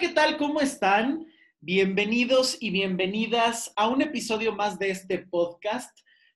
[0.00, 0.36] ¿qué tal?
[0.36, 1.26] ¿Cómo están?
[1.60, 5.90] Bienvenidos y bienvenidas a un episodio más de este podcast.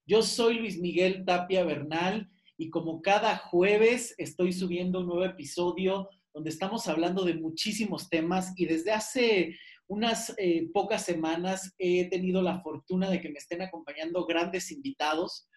[0.05, 6.09] Yo soy Luis Miguel Tapia Bernal y como cada jueves estoy subiendo un nuevo episodio
[6.35, 9.57] donde estamos hablando de muchísimos temas y desde hace
[9.87, 15.49] unas eh, pocas semanas he tenido la fortuna de que me estén acompañando grandes invitados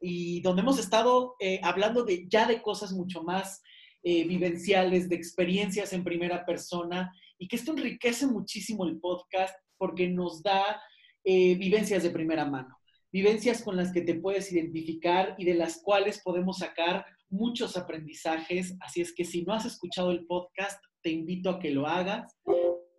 [0.00, 3.62] y donde hemos estado eh, hablando ya de cosas mucho más
[4.04, 10.08] eh, vivenciales, de experiencias en primera persona y que esto enriquece muchísimo el podcast porque
[10.08, 10.80] nos da
[11.24, 12.78] eh, vivencias de primera mano,
[13.10, 18.76] vivencias con las que te puedes identificar y de las cuales podemos sacar muchos aprendizajes.
[18.78, 22.32] Así es que si no has escuchado el podcast, te invito a que lo hagas.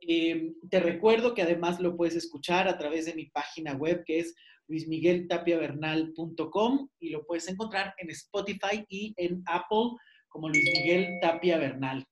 [0.01, 4.35] te recuerdo que además lo puedes escuchar a través de mi página web que es
[4.67, 9.91] luismigueltapiavernal.com y lo puedes encontrar en Spotify y en Apple
[10.27, 12.05] como Luis Miguel Tapia Bernal.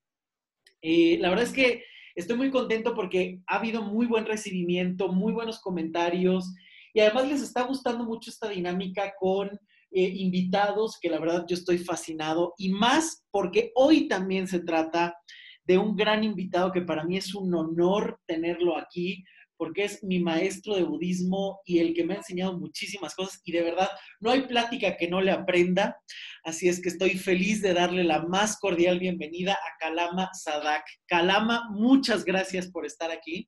[0.82, 1.84] Eh, la verdad es que
[2.16, 6.54] estoy muy contento porque ha habido muy buen recibimiento, muy buenos comentarios
[6.94, 9.50] y además les está gustando mucho esta dinámica con
[9.92, 15.18] eh, invitados que la verdad yo estoy fascinado y más porque hoy también se trata
[15.66, 19.24] de un gran invitado que para mí es un honor tenerlo aquí
[19.62, 23.52] porque es mi maestro de budismo y el que me ha enseñado muchísimas cosas y
[23.52, 26.02] de verdad no hay plática que no le aprenda.
[26.44, 30.84] Así es que estoy feliz de darle la más cordial bienvenida a Kalama Sadak.
[31.06, 33.48] Kalama, muchas gracias por estar aquí.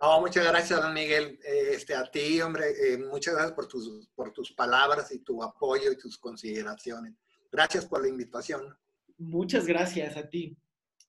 [0.00, 1.36] No, muchas gracias, don Miguel.
[1.44, 5.42] Eh, este, a ti, hombre, eh, muchas gracias por tus, por tus palabras y tu
[5.42, 7.14] apoyo y tus consideraciones.
[7.50, 8.72] Gracias por la invitación.
[9.16, 10.56] Muchas gracias a ti.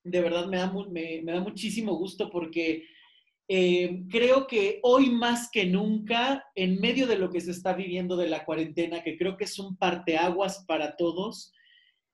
[0.02, 2.88] De verdad me da, me da muchísimo gusto porque
[3.52, 8.16] eh, creo que hoy más que nunca, en medio de lo que se está viviendo
[8.16, 11.52] de la cuarentena, que creo que es un parteaguas para todos,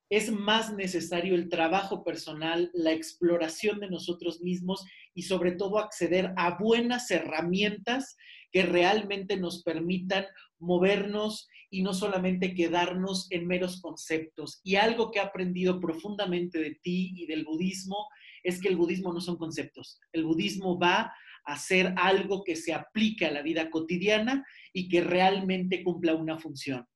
[0.08, 6.32] es más necesario el trabajo personal, la exploración de nosotros mismos y sobre todo acceder
[6.38, 8.16] a buenas herramientas
[8.50, 10.24] que realmente nos permitan
[10.58, 14.62] movernos y no solamente quedarnos en meros conceptos.
[14.64, 18.08] Y algo que he aprendido profundamente de ti y del budismo
[18.42, 20.00] es que el budismo no son conceptos.
[20.12, 21.12] El budismo va
[21.46, 26.86] hacer algo que se aplique a la vida cotidiana y que realmente cumpla una función.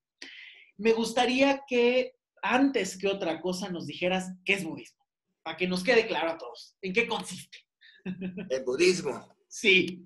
[0.76, 5.04] Me gustaría que antes que otra cosa nos dijeras qué es budismo,
[5.42, 7.58] para que nos quede claro a todos, en qué consiste.
[8.50, 9.34] El budismo.
[9.48, 10.04] Sí.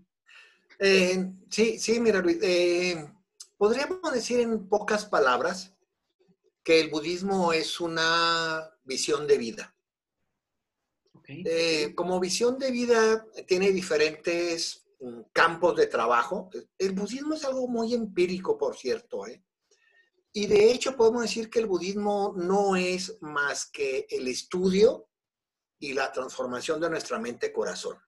[0.78, 3.06] Eh, sí, sí, mira, Luis, eh,
[3.56, 5.75] podríamos decir en pocas palabras
[6.65, 9.73] que el budismo es una visión de vida.
[11.26, 16.50] Eh, como visión de vida tiene diferentes mm, campos de trabajo.
[16.78, 19.26] El budismo es algo muy empírico, por cierto.
[19.26, 19.42] ¿eh?
[20.32, 25.08] Y de hecho podemos decir que el budismo no es más que el estudio
[25.78, 27.98] y la transformación de nuestra mente-corazón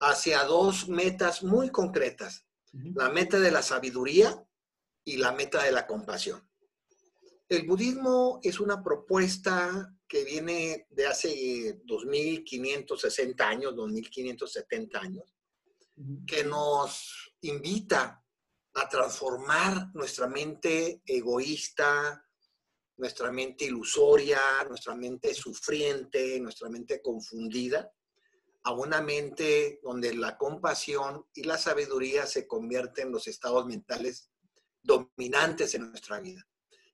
[0.00, 2.44] hacia dos metas muy concretas.
[2.72, 4.44] La meta de la sabiduría
[5.04, 6.48] y la meta de la compasión.
[7.48, 15.24] El budismo es una propuesta que viene de hace 2560 años, 2570 años,
[16.26, 18.22] que nos invita
[18.74, 22.28] a transformar nuestra mente egoísta,
[22.98, 27.90] nuestra mente ilusoria, nuestra mente sufriente, nuestra mente confundida,
[28.64, 34.30] a una mente donde la compasión y la sabiduría se convierten en los estados mentales
[34.82, 36.46] dominantes en nuestra vida.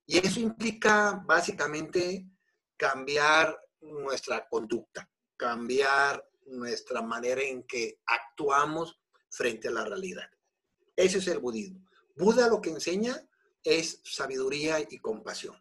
[0.06, 2.30] Y eso implica básicamente
[2.78, 10.30] cambiar nuestra conducta, cambiar nuestra manera en que actuamos frente a la realidad.
[10.96, 11.84] Ese es el budismo.
[12.16, 13.14] Buda lo que enseña
[13.62, 15.56] es sabiduría y compasión.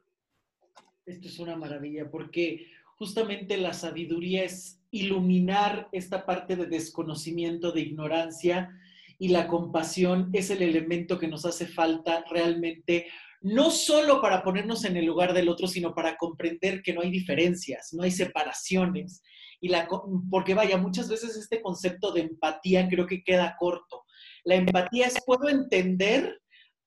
[1.05, 7.81] Esto es una maravilla porque justamente la sabiduría es iluminar esta parte de desconocimiento, de
[7.81, 8.79] ignorancia,
[9.19, 13.07] y la compasión es el elemento que nos hace falta realmente
[13.41, 17.11] no solo para ponernos en el lugar del otro, sino para comprender que no hay
[17.11, 19.21] diferencias, no hay separaciones.
[19.59, 19.87] Y la,
[20.29, 24.03] porque vaya, muchas veces este concepto de empatía creo que queda corto.
[24.43, 26.39] La empatía es puedo entender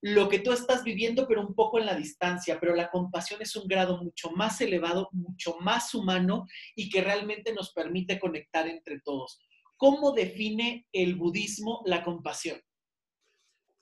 [0.03, 3.55] lo que tú estás viviendo, pero un poco en la distancia, pero la compasión es
[3.55, 9.01] un grado mucho más elevado, mucho más humano y que realmente nos permite conectar entre
[9.01, 9.39] todos.
[9.77, 12.61] ¿Cómo define el budismo la compasión?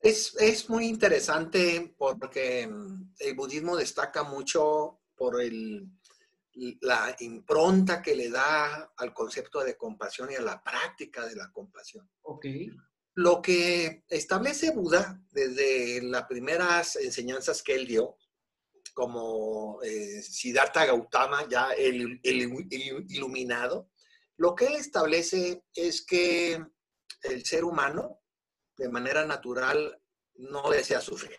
[0.01, 5.37] Es, muy interesante porque mm, el budismo destaca mucho por
[6.81, 11.51] la impronta que le da al concepto de compasión y a la práctica de la
[11.51, 12.09] compasión.
[12.23, 12.71] Okay.
[13.15, 18.17] Lo que establece Buda desde las primeras enseñanzas que él dio,
[18.95, 23.91] como eh, Siddhartha Gautama, ya el, iluminado,
[24.37, 26.65] Lo que él establece es que
[27.23, 28.21] el ser humano,
[28.79, 30.01] de manera natural,
[30.37, 31.39] no desea sufrir.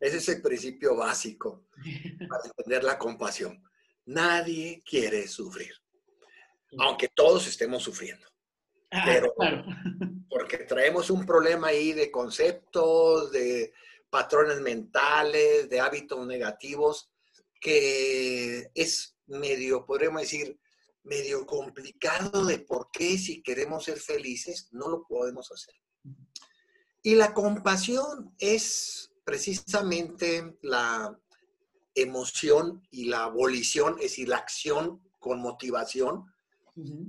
[0.00, 1.66] Ese es el principio básico
[2.28, 3.62] para entender la compasión.
[4.06, 5.72] Nadie quiere sufrir,
[6.78, 8.26] aunque todos estemos sufriendo.
[8.90, 9.34] Ah, pero
[10.28, 13.72] porque traemos un problema ahí de conceptos, de
[14.10, 17.10] patrones mentales, de hábitos negativos,
[17.60, 20.58] que es medio, podríamos decir,
[21.04, 25.74] medio complicado de por qué si queremos ser felices no lo podemos hacer.
[27.02, 31.18] Y la compasión es precisamente la
[31.94, 36.26] emoción y la abolición, es decir, la acción con motivación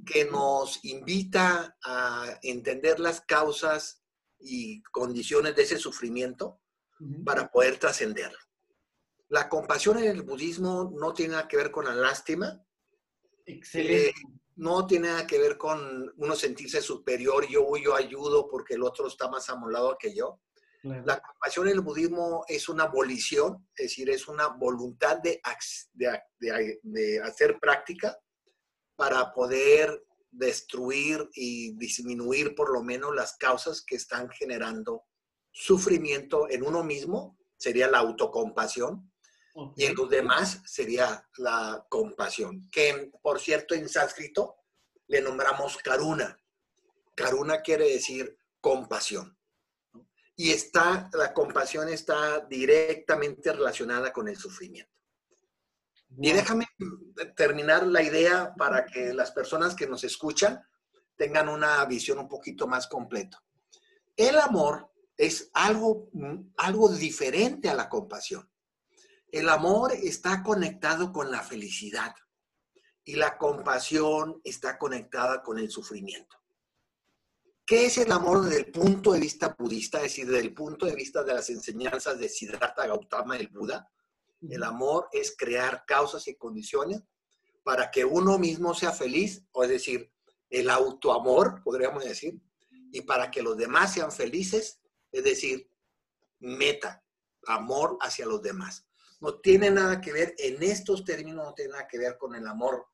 [0.06, 4.04] que nos invita a entender las causas
[4.40, 6.62] y condiciones de ese sufrimiento
[7.26, 8.38] para poder trascenderlo.
[9.30, 12.64] La compasión en el budismo no tiene nada que ver con la lástima.
[13.46, 14.10] Excelente.
[14.10, 14.14] Eh,
[14.58, 19.08] no tiene nada que ver con uno sentirse superior, yo, yo ayudo porque el otro
[19.08, 20.40] está más amolado que yo.
[20.84, 25.42] La compasión en el budismo es una abolición, es decir, es una voluntad de,
[25.94, 28.16] de, de hacer práctica
[28.96, 35.06] para poder destruir y disminuir por lo menos las causas que están generando
[35.52, 39.12] sufrimiento en uno mismo, sería la autocompasión,
[39.76, 44.56] y en los demás sería la compasión, que por cierto en sánscrito
[45.08, 46.38] le nombramos karuna.
[47.16, 49.38] Karuna quiere decir compasión
[50.36, 54.92] y está, la compasión está directamente relacionada con el sufrimiento.
[56.18, 56.68] Y déjame
[57.36, 60.62] terminar la idea para que las personas que nos escuchan
[61.16, 63.42] tengan una visión un poquito más completa.
[64.16, 66.10] El amor es algo,
[66.58, 68.50] algo diferente a la compasión.
[69.32, 72.16] El amor está conectado con la felicidad
[73.04, 76.38] y la compasión está conectada con el sufrimiento.
[77.66, 79.98] ¿Qué es el amor desde el punto de vista budista?
[79.98, 83.90] Es decir, desde el punto de vista de las enseñanzas de Siddhartha Gautama, el Buda.
[84.48, 87.02] El amor es crear causas y condiciones
[87.64, 90.12] para que uno mismo sea feliz, o es decir,
[90.52, 92.40] el autoamor, podríamos decir,
[92.92, 94.80] y para que los demás sean felices,
[95.12, 95.68] es decir,
[96.40, 97.04] meta,
[97.48, 98.86] amor hacia los demás.
[99.26, 102.46] No tiene nada que ver, en estos términos no tiene nada que ver con el
[102.46, 102.86] amor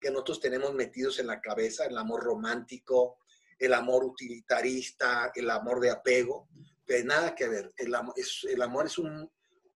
[0.00, 3.18] que nosotros tenemos metidos en la cabeza, el amor romántico,
[3.58, 6.48] el amor utilitarista, el amor de apego,
[6.86, 7.72] que nada que ver.
[7.76, 9.28] El, amor es, el amor es un,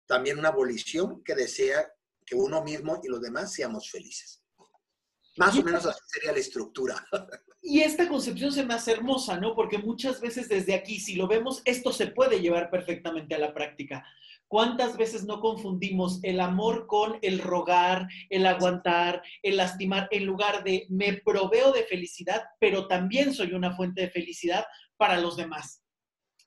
[0.07, 1.93] también una abolición que desea
[2.25, 4.41] que uno mismo y los demás seamos felices.
[5.37, 7.05] Más o menos así sería la estructura.
[7.67, 9.55] Y esta concepción se me hace hermosa, ¿no?
[9.55, 13.55] Porque muchas veces desde aquí, si lo vemos, esto se puede llevar perfectamente a la
[13.55, 14.05] práctica.
[14.49, 20.63] ¿Cuántas veces no confundimos el amor con el rogar, el aguantar, el lastimar, en lugar
[20.63, 24.65] de me proveo de felicidad, pero también soy una fuente de felicidad
[24.97, 25.83] para los demás?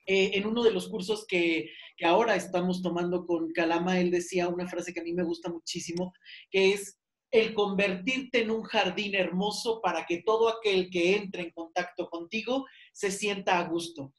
[0.05, 4.47] Eh, en uno de los cursos que, que ahora estamos tomando con Calama, él decía
[4.47, 6.13] una frase que a mí me gusta muchísimo,
[6.49, 6.97] que es
[7.31, 12.65] el convertirte en un jardín hermoso para que todo aquel que entre en contacto contigo
[12.93, 14.13] se sienta a gusto.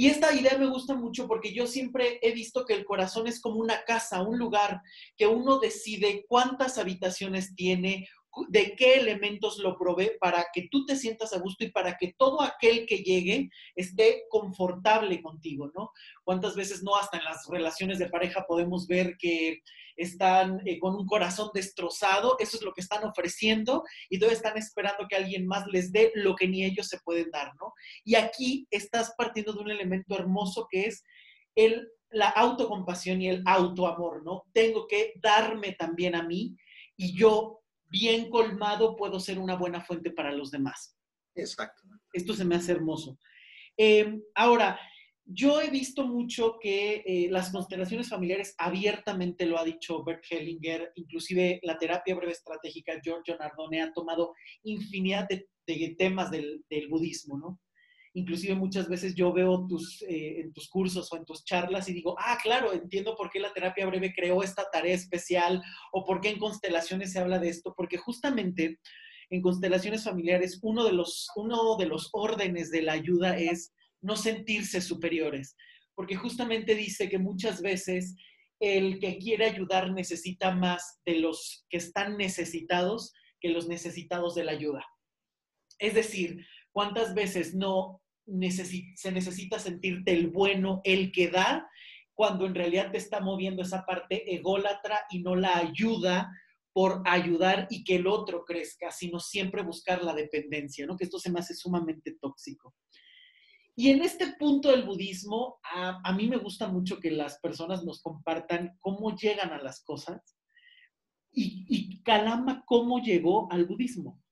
[0.00, 3.40] Y esta idea me gusta mucho porque yo siempre he visto que el corazón es
[3.40, 4.80] como una casa, un lugar
[5.16, 8.08] que uno decide cuántas habitaciones tiene,
[8.48, 12.14] de qué elementos lo provee para que tú te sientas a gusto y para que
[12.16, 15.92] todo aquel que llegue esté confortable contigo, ¿no?
[16.24, 19.62] ¿Cuántas veces no hasta en las relaciones de pareja podemos ver que
[19.98, 24.56] están eh, con un corazón destrozado, eso es lo que están ofreciendo y todavía están
[24.56, 27.74] esperando que alguien más les dé lo que ni ellos se pueden dar, ¿no?
[28.04, 31.02] Y aquí estás partiendo de un elemento hermoso que es
[31.56, 34.44] el, la autocompasión y el autoamor, ¿no?
[34.52, 36.56] Tengo que darme también a mí
[36.96, 40.96] y yo, bien colmado, puedo ser una buena fuente para los demás.
[41.34, 41.82] Exacto.
[42.12, 43.18] Esto se me hace hermoso.
[43.76, 44.78] Em, ahora,
[45.30, 50.92] yo he visto mucho que eh, las constelaciones familiares abiertamente lo ha dicho Bert Hellinger,
[50.94, 55.46] inclusive la terapia breve estratégica Giorgio Nardone ha tomado infinidad de,
[55.98, 57.60] temas del, budismo, ¿no?
[58.14, 61.92] Inclusive muchas veces yo veo tus, eh, en tus cursos o en tus charlas y
[61.92, 65.62] digo, ah, claro, entiendo por qué la terapia breve creó esta tarea especial
[65.92, 68.78] o por qué en constelaciones se habla de esto, porque justamente
[69.30, 74.16] en constelaciones familiares uno de los, uno de los órdenes de la ayuda es no
[74.16, 75.56] sentirse superiores,
[75.94, 78.14] porque justamente dice que muchas veces
[78.60, 84.44] el que quiere ayudar necesita más de los que están necesitados que los necesitados de
[84.44, 84.84] la ayuda.
[85.78, 86.44] Es decir,
[86.78, 91.68] ¿cuántas veces no se necesita sentirte el bueno, el que da,
[92.14, 96.30] cuando en realidad te está moviendo esa parte ególatra y no la ayuda
[96.72, 100.96] por ayudar y que el otro crezca, sino siempre buscar la dependencia, ¿no?
[100.96, 102.76] Que esto se me hace sumamente tóxico.
[103.74, 108.00] Y en este punto del budismo, a, mí me gusta mucho que las personas nos
[108.00, 110.38] compartan cómo llegan a las cosas
[111.32, 114.22] y, y Kalama cómo llegó al budismo.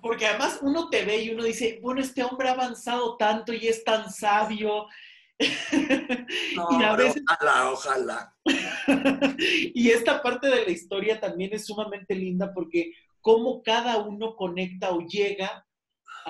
[0.00, 3.68] Porque además uno te ve y uno dice, bueno, este hombre ha avanzado tanto y
[3.68, 4.86] es tan sabio.
[5.38, 7.22] y a veces...
[7.28, 8.36] Ojalá, ojalá.
[9.38, 14.90] y esta parte de la historia también es sumamente linda porque cómo cada uno conecta
[14.90, 15.66] o llega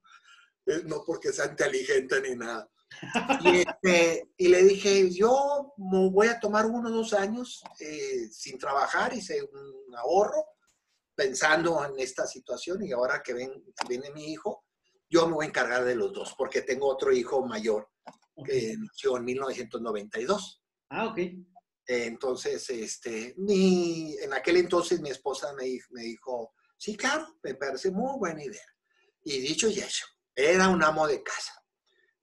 [0.84, 2.68] No porque sea inteligente ni nada.
[3.40, 8.58] Y, este, y, le dije, yo voy a tomar uno o dos años eh, sin
[8.58, 10.44] trabajar, hice un ahorro
[11.14, 13.50] pensando en esta situación y ahora que ven,
[13.88, 14.64] viene mi hijo,
[15.08, 17.88] yo me voy a encargar de los dos porque tengo otro hijo mayor
[18.44, 20.62] que nació en 1992.
[20.90, 21.18] Ah, ok.
[21.86, 27.90] Entonces, este, mi, en aquel entonces mi esposa me, me dijo, sí, claro, me parece
[27.90, 28.66] muy buena idea.
[29.24, 31.52] Y dicho y hecho, era un amo de casa.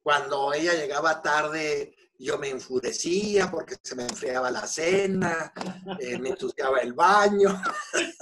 [0.04, 5.54] Cuando ella llegaba tarde, yo me enfurecía porque se me enfriaba la cena,
[6.00, 7.60] eh, me ensuciaba el baño.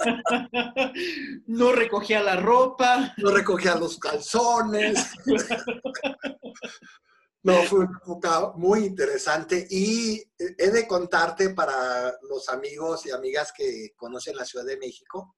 [1.46, 3.14] No recogía la ropa.
[3.18, 5.10] No recogía los calzones.
[7.44, 13.52] No, fue una época muy interesante y he de contarte para los amigos y amigas
[13.52, 15.34] que conocen la Ciudad de México,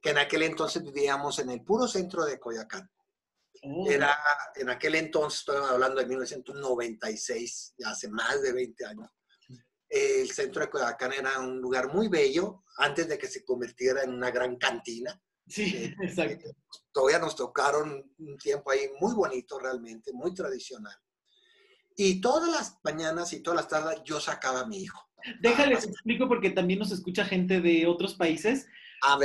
[0.00, 2.88] que en aquel entonces vivíamos en el puro centro de Coyacán.
[3.62, 4.16] Era,
[4.54, 9.08] en aquel entonces, estoy hablando de 1996, ya hace más de 20 años,
[9.90, 14.14] el centro de Coyacán era un lugar muy bello antes de que se convirtiera en
[14.14, 15.20] una gran cantina.
[15.46, 16.48] Sí, eh, exacto.
[16.48, 16.54] Eh,
[16.92, 20.96] todavía nos tocaron un tiempo ahí muy bonito realmente, muy tradicional.
[21.96, 25.06] Y todas las mañanas y todas las tardes yo sacaba a mi hijo.
[25.40, 28.68] Déjales explico porque también nos escucha gente de otros países.
[29.02, 29.16] A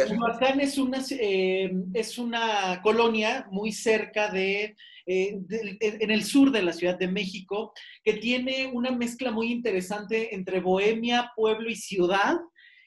[0.62, 5.40] es una, eh, es una colonia muy cerca de, eh,
[5.80, 10.62] en el sur de la Ciudad de México, que tiene una mezcla muy interesante entre
[10.62, 12.38] bohemia, pueblo y ciudad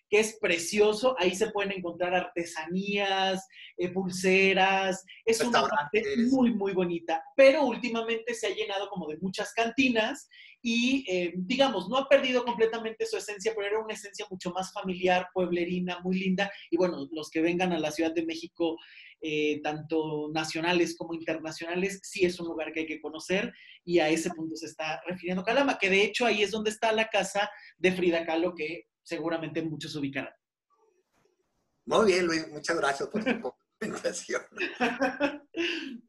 [0.09, 1.15] que es precioso.
[1.19, 3.47] Ahí se pueden encontrar artesanías,
[3.77, 5.05] eh, pulseras.
[5.25, 7.23] Es una parte muy, muy bonita.
[7.37, 10.29] Pero últimamente se ha llenado como de muchas cantinas
[10.61, 14.73] y, eh, digamos, no ha perdido completamente su esencia, pero era una esencia mucho más
[14.73, 16.50] familiar, pueblerina, muy linda.
[16.71, 18.77] Y bueno, los que vengan a la Ciudad de México,
[19.21, 23.53] eh, tanto nacionales como internacionales, sí es un lugar que hay que conocer
[23.85, 26.93] y a ese punto se está refiriendo Calama, que de hecho ahí es donde está
[26.93, 30.35] la casa de Frida Kahlo, que seguramente muchos ubicarán.
[31.87, 33.55] Muy bien, Luis, muchas gracias por tu.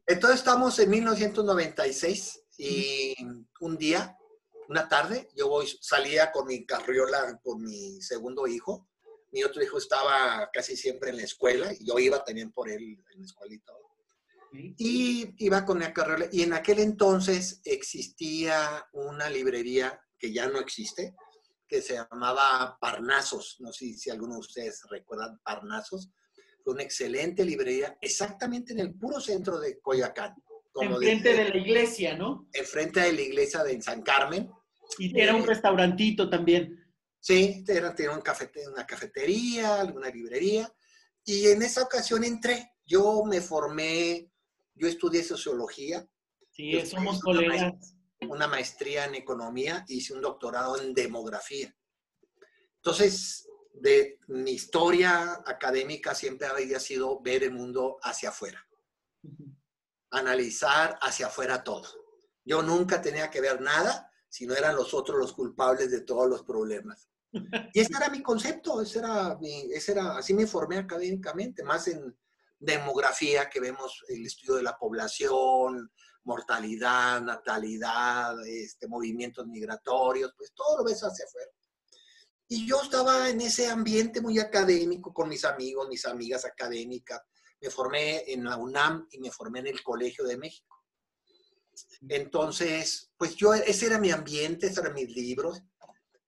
[0.06, 3.14] Entonces estamos en 1996 y
[3.60, 4.18] un día,
[4.68, 8.88] una tarde, yo voy, salía con mi carriola con mi segundo hijo.
[9.32, 13.02] Mi otro hijo estaba casi siempre en la escuela y yo iba también por él
[13.12, 13.78] en la escuela y todo.
[14.52, 20.58] Y iba con la carriola y en aquel entonces existía una librería que ya no
[20.58, 21.14] existe,
[21.70, 23.56] que se llamaba Parnasos.
[23.60, 26.10] No sé si alguno de ustedes recuerdan Parnasos.
[26.64, 30.34] Fue una excelente librería, exactamente en el puro centro de Coyoacán.
[30.74, 32.48] Enfrente de, la iglesia, ¿no?
[32.52, 34.50] Enfrente de la iglesia de San Carmen.
[34.98, 36.76] Y era un eh, restaurantito también.
[37.20, 38.22] Sí, era, tenía un
[38.72, 40.72] una cafetería, una librería,
[41.24, 42.72] y en esa ocasión entré.
[42.84, 44.30] Yo me formé,
[44.74, 46.04] yo estudié sociología.
[46.50, 47.94] Sí, somos colegas.
[48.28, 51.74] Una maestría en economía y hice un doctorado en demografía.
[52.76, 58.66] Entonces, de mi historia académica siempre había sido ver el mundo hacia afuera,
[60.10, 61.88] analizar hacia afuera todo.
[62.44, 66.28] Yo nunca tenía que ver nada si no eran los otros los culpables de todos
[66.28, 67.08] los problemas.
[67.72, 71.86] Y ese era mi concepto, ese era, mi, ese era así me formé académicamente, más
[71.88, 72.16] en
[72.58, 75.92] demografía que vemos el estudio de la población,
[76.24, 81.50] mortalidad, natalidad, este, movimientos migratorios, pues todo lo ves hacia afuera.
[82.48, 87.20] Y yo estaba en ese ambiente muy académico con mis amigos, mis amigas académicas.
[87.60, 90.76] Me formé en la UNAM y me formé en el Colegio de México.
[92.08, 95.62] Entonces, pues yo, ese era mi ambiente, esos eran mis libros.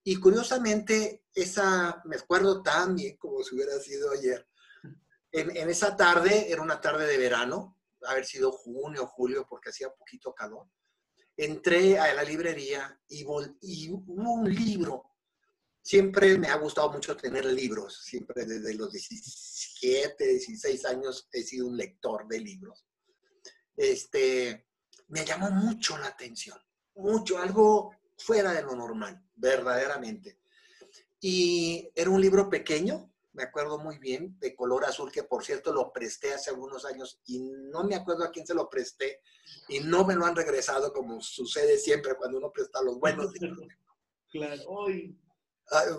[0.05, 4.47] Y curiosamente, esa, me acuerdo tan bien como si hubiera sido ayer.
[5.33, 9.91] En, en esa tarde, era una tarde de verano, haber sido junio, julio, porque hacía
[9.91, 10.69] poquito calor.
[11.37, 13.25] Entré a la librería y,
[13.61, 15.13] y hubo un libro
[15.83, 21.67] siempre me ha gustado mucho tener libros, siempre desde los 17, 16 años he sido
[21.67, 22.87] un lector de libros.
[23.77, 24.69] Este,
[25.09, 26.59] me llamó mucho la atención,
[26.95, 30.39] mucho, algo fuera de lo normal, verdaderamente.
[31.21, 35.73] Y era un libro pequeño, me acuerdo muy bien, de color azul, que por cierto
[35.73, 39.21] lo presté hace algunos años y no me acuerdo a quién se lo presté
[39.69, 43.67] y no me lo han regresado como sucede siempre cuando uno presta los buenos libros.
[44.33, 45.15] Claro, hoy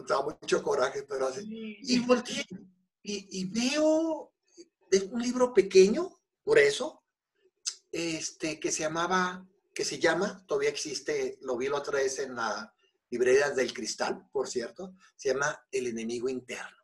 [0.08, 1.78] daba mucho coraje, pero así.
[1.84, 2.44] Y volteé
[3.04, 4.34] y, y, veo
[5.12, 7.04] un libro pequeño, por eso,
[7.92, 12.36] este, que se llamaba, que se llama, todavía existe, lo vi la otra vez en
[12.36, 12.74] la
[13.10, 16.83] librería del cristal, por cierto, se llama El enemigo interno.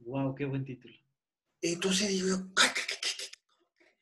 [0.00, 0.94] Wow, qué buen título.
[1.60, 3.24] Entonces digo, ay, ¿qué, qué, qué,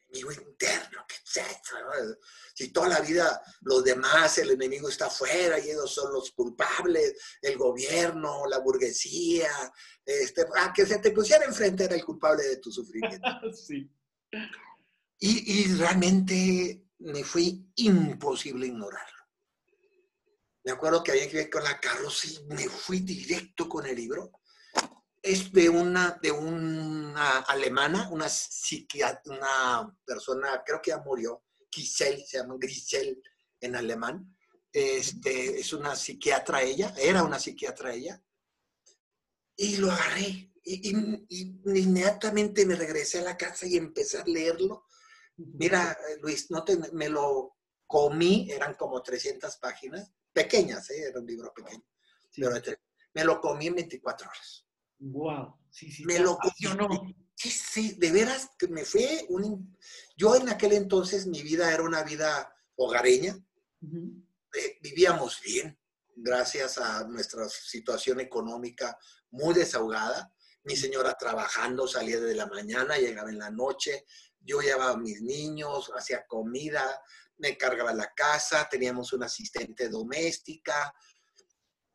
[0.09, 2.19] enemigo interno, ¿qué es?
[2.55, 7.15] Si toda la vida los demás, el enemigo está afuera y ellos son los culpables,
[7.41, 9.51] el gobierno, la burguesía,
[10.05, 13.27] este, a que se te pusiera enfrente era el culpable de tu sufrimiento.
[13.55, 13.91] sí.
[15.19, 19.23] Y, y realmente me fue imposible ignorarlo.
[20.65, 24.31] Me acuerdo que había que con la carroza y me fui directo con el libro.
[25.23, 32.25] Es de una, de una alemana, una psiquiatra, una persona, creo que ya murió, Giselle,
[32.27, 33.23] se llama Grisel
[33.61, 34.37] en alemán.
[34.73, 38.23] Este, es una psiquiatra ella, era una psiquiatra ella.
[39.57, 40.51] Y lo agarré.
[40.65, 40.91] Y,
[41.31, 44.87] inmediatamente me regresé a la casa y empecé a leerlo.
[45.37, 47.57] Mira, Luis, no te, me lo
[47.87, 51.09] comí, eran como 300 páginas, pequeñas, ¿eh?
[51.09, 51.85] era un libro pequeño.
[52.35, 52.53] Pero
[53.15, 54.67] me lo comí en 24 horas.
[55.03, 56.05] Wow, sí, sí.
[56.05, 57.17] Me lo comí.
[57.35, 59.77] Sí, sí, de veras que me fue un...
[60.17, 63.37] Yo en aquel entonces mi vida era una vida hogareña.
[63.83, 65.77] Eh, vivíamos bien,
[66.15, 68.97] gracias a nuestra situación económica
[69.31, 70.33] muy desahogada.
[70.63, 74.05] Mi señora trabajando, salía de la mañana, llegaba en la noche.
[74.39, 76.85] Yo llevaba a mis niños, hacía comida,
[77.39, 80.95] me cargaba la casa, teníamos una asistente doméstica.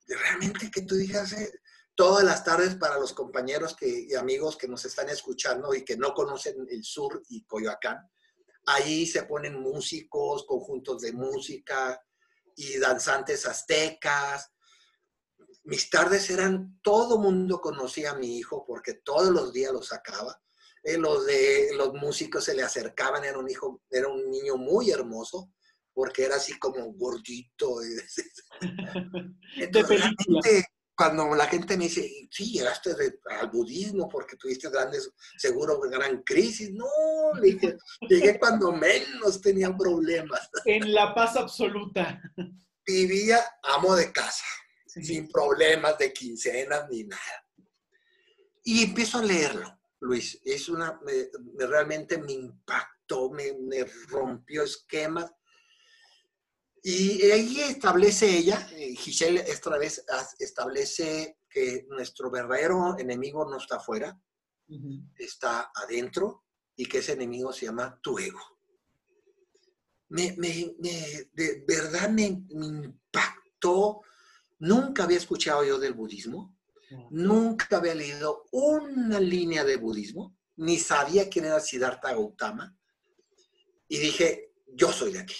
[0.08, 1.62] Realmente que tú digas, eh,
[1.98, 5.98] todas las tardes para los compañeros que, y amigos que nos están escuchando y que
[5.98, 8.08] no conocen el sur y Coyoacán.
[8.68, 12.00] Ahí se ponen músicos, conjuntos de música
[12.56, 14.54] y danzantes aztecas.
[15.64, 20.40] Mis tardes eran, todo mundo conocía a mi hijo porque todos los días lo sacaba.
[20.84, 24.92] Eh, los de los músicos se le acercaban, era un hijo, era un niño muy
[24.92, 25.52] hermoso
[25.94, 27.80] porque era así como gordito.
[29.56, 30.04] Entonces,
[30.98, 32.96] cuando la gente me dice, sí, llegaste
[33.40, 36.72] al budismo porque tuviste grandes, seguro, gran crisis.
[36.72, 36.88] No,
[37.40, 37.78] le dije,
[38.10, 40.50] llegué cuando menos tenían problemas.
[40.66, 42.20] En la paz absoluta.
[42.86, 44.46] Vivía amo de casa,
[44.88, 47.46] sin problemas de quincenas ni nada.
[48.64, 50.42] Y empiezo a leerlo, Luis.
[50.44, 51.00] Es una,
[51.60, 55.32] realmente me impactó, me, me rompió esquemas
[56.90, 60.06] y ahí establece ella, eh, Giselle esta vez
[60.40, 64.18] establece que nuestro verdadero enemigo no está afuera,
[65.18, 66.46] está adentro
[66.78, 68.40] y que ese enemigo se llama tu ego.
[70.08, 74.00] Me, de verdad me, impactó.
[74.60, 76.58] Nunca había escuchado yo del budismo,
[77.10, 82.80] nunca había leído una línea de budismo, ni sabía quién era Siddhartha Gautama.
[83.90, 85.36] Y dije, yo soy de aquí.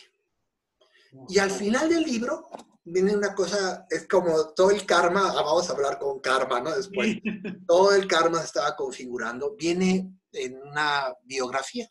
[1.28, 2.48] Y al final del libro
[2.84, 6.76] viene una cosa, es como todo el karma, ah, vamos a hablar con karma, ¿no?
[6.76, 7.18] Después,
[7.68, 11.90] todo el karma se estaba configurando, viene en una biografía.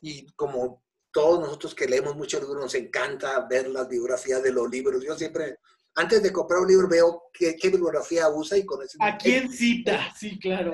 [0.00, 4.68] Y como todos nosotros que leemos muchos libros, nos encanta ver las biografías de los
[4.68, 5.04] libros.
[5.04, 5.58] Yo siempre,
[5.94, 8.98] antes de comprar un libro, veo qué, bibliografía usa y con eso...
[9.00, 10.12] ¿A quién cita?
[10.18, 10.72] Sí, claro.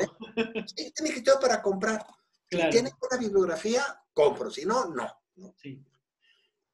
[0.75, 2.05] Sí, tiene que para comprar.
[2.51, 4.51] Si tiene una bibliografía, compro.
[4.51, 5.11] Si no, no.
[5.57, 5.83] Sí.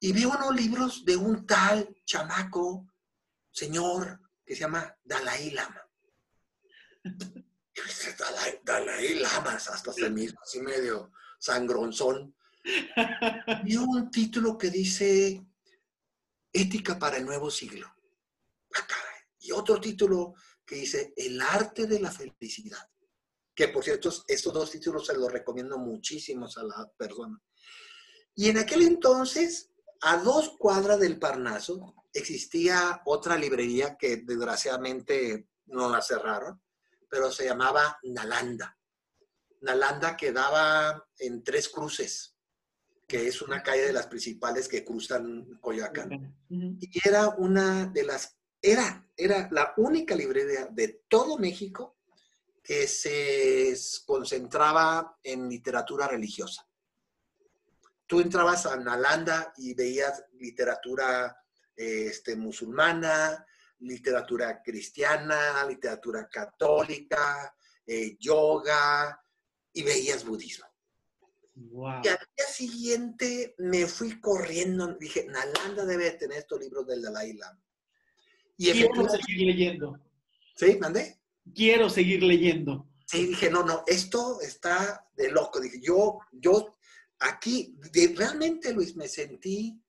[0.03, 2.91] Y veo unos libros de un tal chamaco,
[3.51, 5.87] señor, que se llama Dalai Lama.
[8.17, 12.35] Dalai, Dalai Lama, hasta se mismo, así medio sangronzón.
[13.63, 15.45] Vio un título que dice
[16.51, 17.87] Ética para el nuevo siglo.
[18.73, 18.87] Ah,
[19.39, 20.33] y otro título
[20.65, 22.89] que dice El arte de la felicidad.
[23.53, 27.39] Que por cierto, estos dos títulos se los recomiendo muchísimo a la persona.
[28.33, 29.70] Y en aquel entonces
[30.01, 36.61] a dos cuadras del Parnaso existía otra librería que desgraciadamente no la cerraron,
[37.09, 38.77] pero se llamaba Nalanda.
[39.61, 42.35] Nalanda quedaba en Tres Cruces,
[43.07, 46.35] que es una calle de las principales que cruzan Coyoacán.
[46.49, 51.97] Y era una de las, era, era la única librería de todo México
[52.63, 56.67] que se concentraba en literatura religiosa
[58.11, 61.33] tú entrabas a Nalanda y veías literatura
[61.73, 63.47] este, musulmana,
[63.79, 67.55] literatura cristiana, literatura católica,
[67.87, 69.17] eh, yoga,
[69.71, 70.65] y veías budismo.
[71.55, 77.31] Y al día siguiente me fui corriendo, dije, Nalanda debe tener estos libros del Dalai
[77.31, 77.63] Lama.
[78.57, 79.97] Y Quiero seguir leyendo.
[80.57, 80.77] ¿Sí?
[80.81, 81.21] ¿Mandé?
[81.55, 82.89] Quiero seguir leyendo.
[83.05, 85.61] Sí, dije, no, no, esto está de loco.
[85.61, 86.73] Dije, yo, yo
[87.21, 87.77] aquí
[88.15, 89.81] realmente, Luis, me sentí,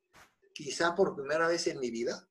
[0.54, 2.28] quizá por primera vez en mi vida,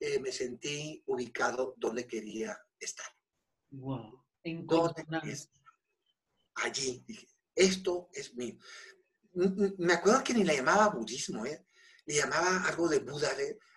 [0.00, 3.06] eh, me sentí ubicado donde quería estar.
[3.70, 4.24] Wow.
[4.44, 5.04] ¿En ¿Dónde
[6.54, 7.04] Allí.
[7.06, 8.58] Dije, esto es mío.
[9.32, 11.66] Me acuerdo que ni la llamaba budismo, ¿eh?
[12.06, 13.30] le llamaba algo de Buda,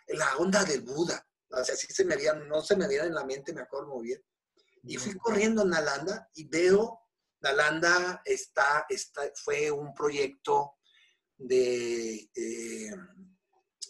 [0.08, 1.28] la onda del Buda.
[1.50, 3.90] O sea, sí se me había, no se me había en la mente, me acuerdo
[3.90, 4.24] muy bien.
[4.84, 7.01] Y fui corriendo en Nalanda y veo
[7.42, 10.76] Nalanda está, está, fue un proyecto
[11.38, 12.92] de, eh,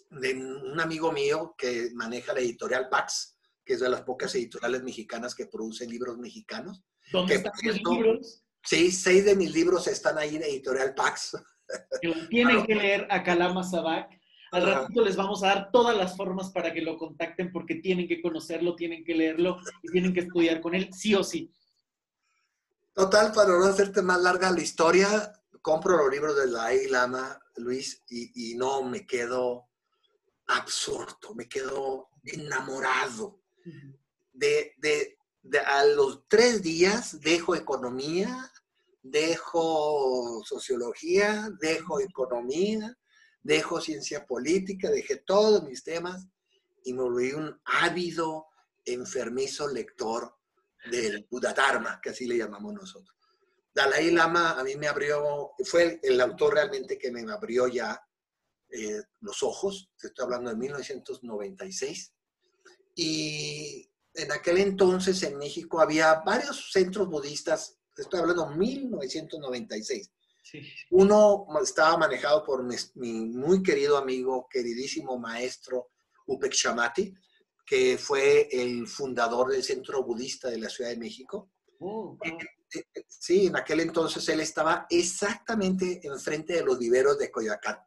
[0.09, 4.83] de un amigo mío que maneja la editorial Pax, que es de las pocas editoriales
[4.83, 6.83] mexicanas que producen libros mexicanos.
[7.11, 8.43] ¿Dónde están los libros?
[8.63, 11.37] Sí, seis de mis libros están ahí en editorial Pax.
[12.29, 14.19] tienen que leer a Kalama Sabak.
[14.51, 18.07] Al ratito les vamos a dar todas las formas para que lo contacten porque tienen
[18.07, 21.49] que conocerlo, tienen que leerlo y tienen que estudiar con él, sí o sí.
[22.93, 28.01] Total, para no hacerte más larga la historia, compro los libros de la Lama, Luis,
[28.09, 29.69] y, no me quedo
[30.47, 33.39] absorto, me quedo enamorado.
[34.33, 35.17] De, de,
[35.65, 38.51] a los tres días dejo economía,
[39.01, 42.97] dejo sociología, dejo economía,
[43.41, 46.27] dejo ciencia política, dejé todos mis temas
[46.83, 48.47] y me volví un ávido,
[48.83, 50.40] enfermizo lector
[50.89, 53.15] del Buda Dharma, que así le llamamos nosotros.
[53.73, 58.01] Dalai Lama a mí me abrió, fue el, autor realmente que me abrió ya
[58.69, 62.13] eh, los ojos, estoy hablando de 1996,
[62.95, 70.11] y en aquel entonces en México había varios centros budistas, estoy hablando de 1996.
[70.89, 72.75] Uno estaba manejado por mi,
[73.25, 75.91] muy querido amigo, queridísimo maestro
[76.25, 77.13] Upek Shamati,
[77.65, 81.51] que fue el fundador del Centro Budista de la Ciudad de México.
[81.79, 82.37] Oh, eh,
[82.73, 87.77] eh, eh, sí, en aquel entonces él estaba exactamente enfrente de los viveros de Coyoacán.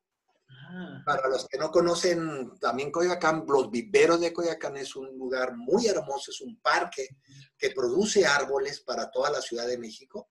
[0.48, 1.02] Ah.
[1.04, 5.86] Para los que no conocen también Coyoacán, los viveros de Coyoacán es un lugar muy
[5.86, 7.08] hermoso, es un parque
[7.56, 10.30] que produce árboles para toda la Ciudad de México.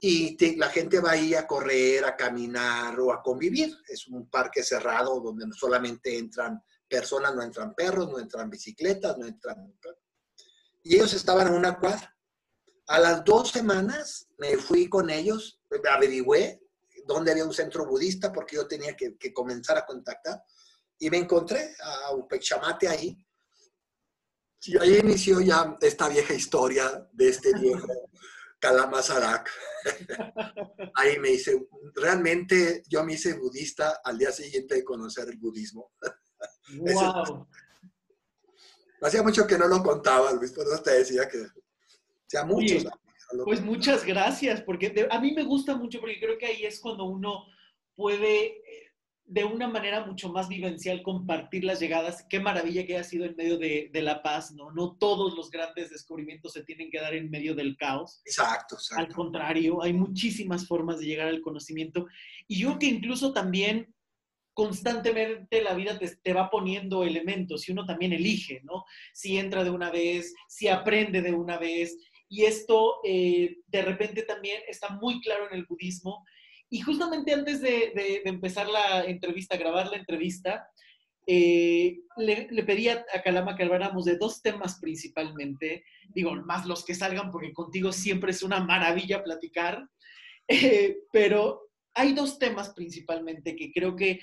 [0.00, 3.76] Y la gente va ahí a correr, a caminar o a convivir.
[3.88, 9.26] Es un parque cerrado donde solamente entran personas, no entran perros, no entran bicicletas, no
[9.26, 9.74] entran...
[10.82, 12.16] Y ellos estaban en una cuadra.
[12.86, 16.60] A las dos semanas me fui con ellos, averigüé
[17.06, 20.42] dónde había un centro budista porque yo tenía que, comenzar a contactar
[20.98, 23.16] y me encontré a Upechamate ahí.
[24.62, 27.86] Y ahí inició ya esta vieja historia de este viejo
[28.58, 29.48] Kalamasarak.
[30.94, 35.92] ahí me hice, realmente yo me hice budista al día siguiente de conocer el budismo.
[36.76, 37.46] Wow.
[39.00, 41.38] Hacía mucho que no lo contaba, Luis, por eso te decía que
[42.26, 42.84] sea muchos.
[43.44, 47.04] pues muchas gracias, porque a mí me gusta mucho, porque creo que ahí es cuando
[47.04, 47.44] uno
[47.94, 48.60] puede,
[49.24, 52.24] de una manera mucho más vivencial compartir las llegadas.
[52.28, 54.72] Qué maravilla que haya sido en medio de, la paz, ¿no?
[54.72, 58.20] No todos los grandes descubrimientos se tienen que dar en medio del caos.
[58.24, 59.04] Exacto, exacto.
[59.04, 62.06] Al contrario, hay muchísimas formas de llegar al conocimiento.
[62.48, 63.94] Y yo que incluso también
[64.58, 68.84] constantemente la vida te, va poniendo elementos y uno también elige, ¿no?
[69.12, 71.96] Si entra de una vez, si aprende de una vez.
[72.28, 76.24] Y esto eh, de repente también está muy claro en el budismo
[76.68, 77.92] y justamente antes de,
[78.24, 80.68] empezar la entrevista, grabar la entrevista,
[81.24, 86.96] eh, le, pedí a, Calama que habláramos de dos temas principalmente, digo, más los que
[86.96, 89.88] salgan, porque contigo siempre es una maravilla platicar,
[90.48, 94.18] eh, pero hay dos temas principalmente que creo que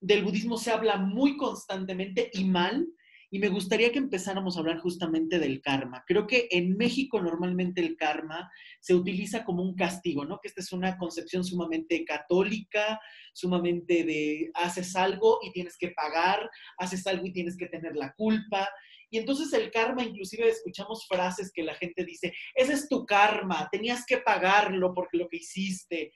[0.00, 2.88] del budismo se habla muy constantemente y mal,
[3.32, 6.02] y me gustaría que empezáramos a hablar justamente del karma.
[6.06, 10.40] Creo que en México normalmente el karma se utiliza como un castigo, ¿no?
[10.40, 13.00] Que esta es una concepción sumamente católica,
[13.32, 18.12] sumamente de haces algo y tienes que pagar, haces algo y tienes que tener la
[18.14, 18.68] culpa.
[19.10, 23.68] Y entonces el karma, inclusive escuchamos frases que la gente dice, ese es tu karma,
[23.70, 26.12] tenías que pagarlo porque lo que hiciste.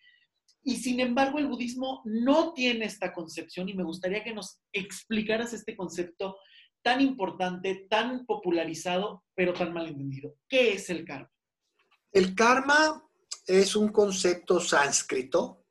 [0.64, 5.53] Y sin embargo, el budismo no tiene esta concepción y me gustaría que nos explicaras
[5.53, 6.37] este concepto
[6.83, 10.37] tan importante, tan popularizado, pero tan mal entendido.
[10.48, 11.31] ¿Qué es el karma?
[12.12, 13.03] El karma
[13.46, 15.64] es un concepto sánscrito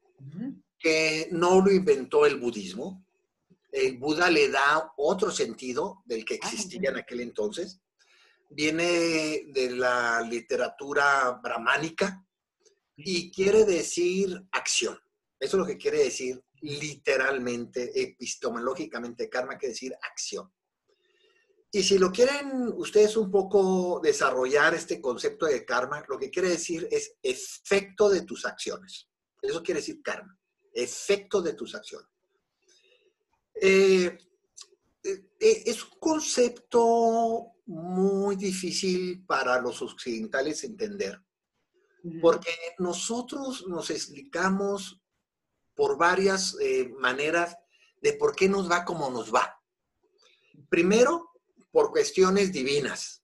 [0.77, 3.03] que no lo inventó el budismo.
[3.71, 7.81] El Buda le da otro sentido del que ah, existía en aquel entonces.
[8.49, 12.23] Viene de la literatura brahmánica
[12.95, 14.97] y quiere decir acción.
[15.39, 20.51] Eso es lo que quiere decir literalmente, epistemológicamente, karma quiere decir acción.
[21.71, 26.49] Y si lo quieren ustedes un poco desarrollar este concepto de karma, lo que quiere
[26.49, 29.09] decir es efecto de tus acciones.
[29.41, 30.37] Eso quiere decir karma,
[30.71, 32.07] efecto de tus acciones.
[33.55, 34.17] Eh,
[35.03, 41.19] eh, eh, es un concepto muy difícil para los occidentales entender,
[42.21, 45.01] porque nosotros nos explicamos
[45.73, 46.55] por varias
[46.99, 47.57] maneras
[48.01, 49.59] de por qué nos va como nos va.
[50.69, 51.31] Primero,
[51.71, 53.23] por cuestiones divinas.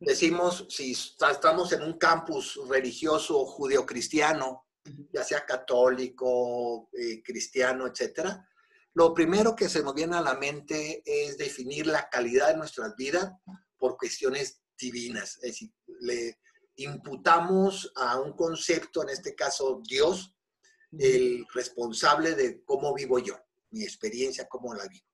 [0.00, 4.66] Decimos, si estamos en un campus religioso judeocristiano,
[5.12, 8.48] ya sea católico, eh, cristiano, etcétera,
[8.94, 12.94] lo primero que se nos viene a la mente es definir la calidad de nuestras
[12.96, 13.32] vidas
[13.78, 15.36] por cuestiones divinas.
[15.36, 16.38] Es decir, le
[16.76, 20.34] imputamos a un concepto, en este caso Dios,
[20.98, 23.38] el responsable de cómo vivo yo,
[23.70, 25.06] mi experiencia, cómo la vivo.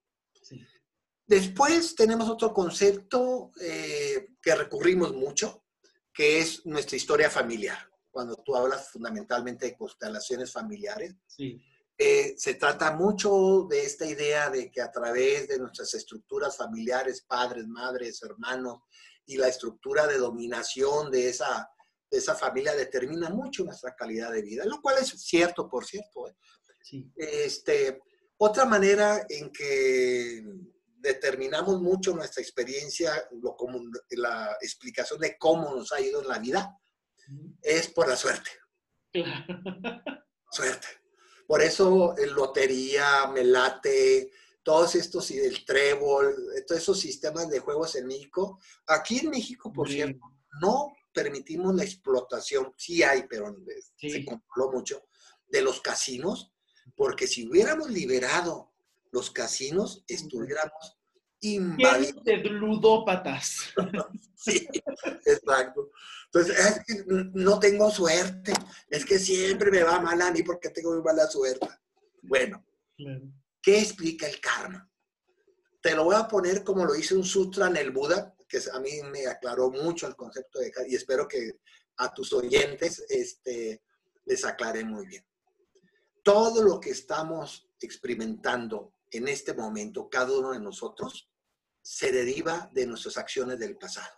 [1.26, 5.64] Después tenemos otro concepto eh, que recurrimos mucho,
[6.12, 7.78] que es nuestra historia familiar.
[8.10, 11.14] Cuando tú hablas fundamentalmente de constelaciones familiares,
[11.98, 17.22] eh, se trata mucho de esta idea de que a través de nuestras estructuras familiares,
[17.22, 18.80] padres, madres, hermanos,
[19.28, 21.70] y la estructura de dominación de esa,
[22.10, 26.28] de esa familia determina mucho nuestra calidad de vida, lo cual es cierto, por cierto.
[26.28, 26.34] ¿eh?
[27.14, 28.00] Este,
[28.38, 30.42] otra manera en que
[30.96, 33.12] determinamos mucho nuestra experiencia,
[33.42, 36.74] lo común, la explicación de cómo nos ha ido en la vida,
[37.60, 38.50] es por la suerte.
[40.50, 40.86] Suerte.
[41.46, 44.30] Por eso el lotería, melate,
[44.62, 46.34] todos estos, y el trébol,
[46.66, 48.60] todos esos sistemas de juegos en México.
[48.86, 50.20] Aquí en México, por cierto,
[50.60, 53.56] no permitimos la explotación, sí hay, pero
[53.96, 55.02] se controló mucho,
[55.48, 56.52] de los casinos,
[56.96, 58.72] porque si hubiéramos liberado
[59.10, 60.98] los casinos estuviéramos
[61.40, 62.24] invadidos.
[62.24, 63.72] de ludópatas.
[64.34, 64.66] sí,
[65.24, 65.90] exacto.
[66.26, 68.52] Entonces, es que no tengo suerte,
[68.90, 71.66] es que siempre me va mal a mí porque tengo muy mala suerte.
[72.22, 72.62] Bueno,
[73.62, 74.90] ¿qué explica el karma?
[75.80, 78.80] Te lo voy a poner como lo hice un sutra en el Buda, que a
[78.80, 81.60] mí me aclaró mucho el concepto de karma y espero que
[81.98, 83.82] a tus oyentes este,
[84.24, 85.24] les aclare muy bien.
[86.22, 91.30] Todo lo que estamos experimentando en este momento, cada uno de nosotros,
[91.80, 94.14] se deriva de nuestras acciones del pasado.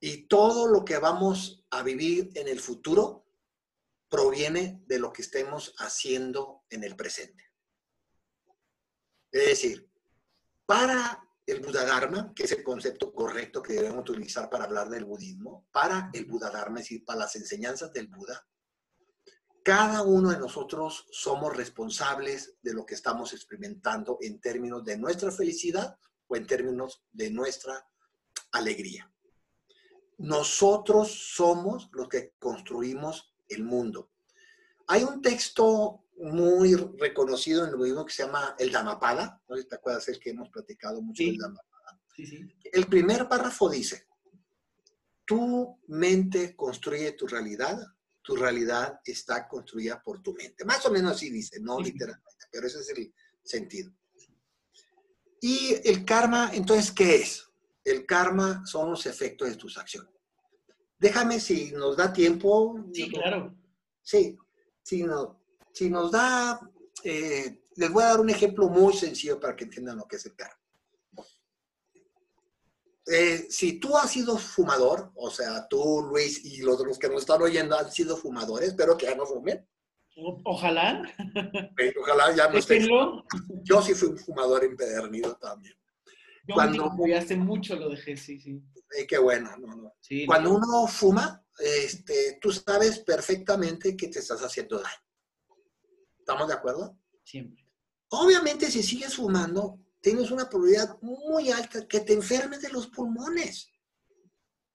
[0.00, 3.26] Y todo lo que vamos a vivir en el futuro
[4.12, 7.50] proviene de lo que estemos haciendo en el presente.
[9.30, 9.90] Es decir,
[10.66, 15.06] para el Buda Dharma, que es el concepto correcto que debemos utilizar para hablar del
[15.06, 18.46] budismo, para el Buda Dharma, es decir, para las enseñanzas del Buda,
[19.64, 25.32] cada uno de nosotros somos responsables de lo que estamos experimentando en términos de nuestra
[25.32, 25.96] felicidad
[26.26, 27.88] o en términos de nuestra
[28.50, 29.10] alegría.
[30.18, 34.10] Nosotros somos los que construimos el mundo.
[34.88, 39.40] Hay un texto muy reconocido en el budismo que se llama el Dhammapada.
[39.48, 42.00] No te acuerdas, el que hemos platicado mucho del Dhammapada.
[42.14, 42.46] Sí, sí.
[42.72, 44.06] El primer párrafo dice,
[45.24, 47.78] tu mente construye tu realidad,
[48.22, 50.64] tu realidad está construida por tu mente.
[50.64, 53.12] Más o menos así dice, no literalmente, pero ese es el
[53.42, 53.92] sentido.
[55.40, 57.48] Y el karma, entonces, ¿qué es?
[57.84, 60.12] El karma son los efectos de tus acciones.
[61.02, 62.78] Déjame si nos da tiempo.
[62.92, 63.52] Sí, claro.
[64.02, 64.38] Sí,
[64.84, 66.60] si, no, si nos da,
[67.02, 70.26] eh, les voy a dar un ejemplo muy sencillo para que entiendan lo que es
[70.26, 70.54] el karma.
[73.04, 77.22] Eh, si tú has sido fumador, o sea, tú, Luis, y los, los que nos
[77.22, 79.68] están oyendo han sido fumadores, espero que ya no fumen.
[80.44, 81.02] Ojalá.
[82.00, 82.60] Ojalá ya no.
[82.60, 83.24] Déjenlo.
[83.64, 85.74] Yo sí fui un fumador empedernido también.
[86.44, 88.60] Yo Cuando- y hace mucho lo dejé, sí, sí.
[88.98, 89.94] Eh, qué bueno, no, no.
[90.00, 90.56] Sí, Cuando no.
[90.56, 94.96] uno fuma, este, tú sabes perfectamente que te estás haciendo daño.
[96.18, 96.98] ¿Estamos de acuerdo?
[97.24, 97.64] Siempre.
[98.08, 103.68] Obviamente, si sigues fumando, tienes una probabilidad muy alta que te enfermes de los pulmones.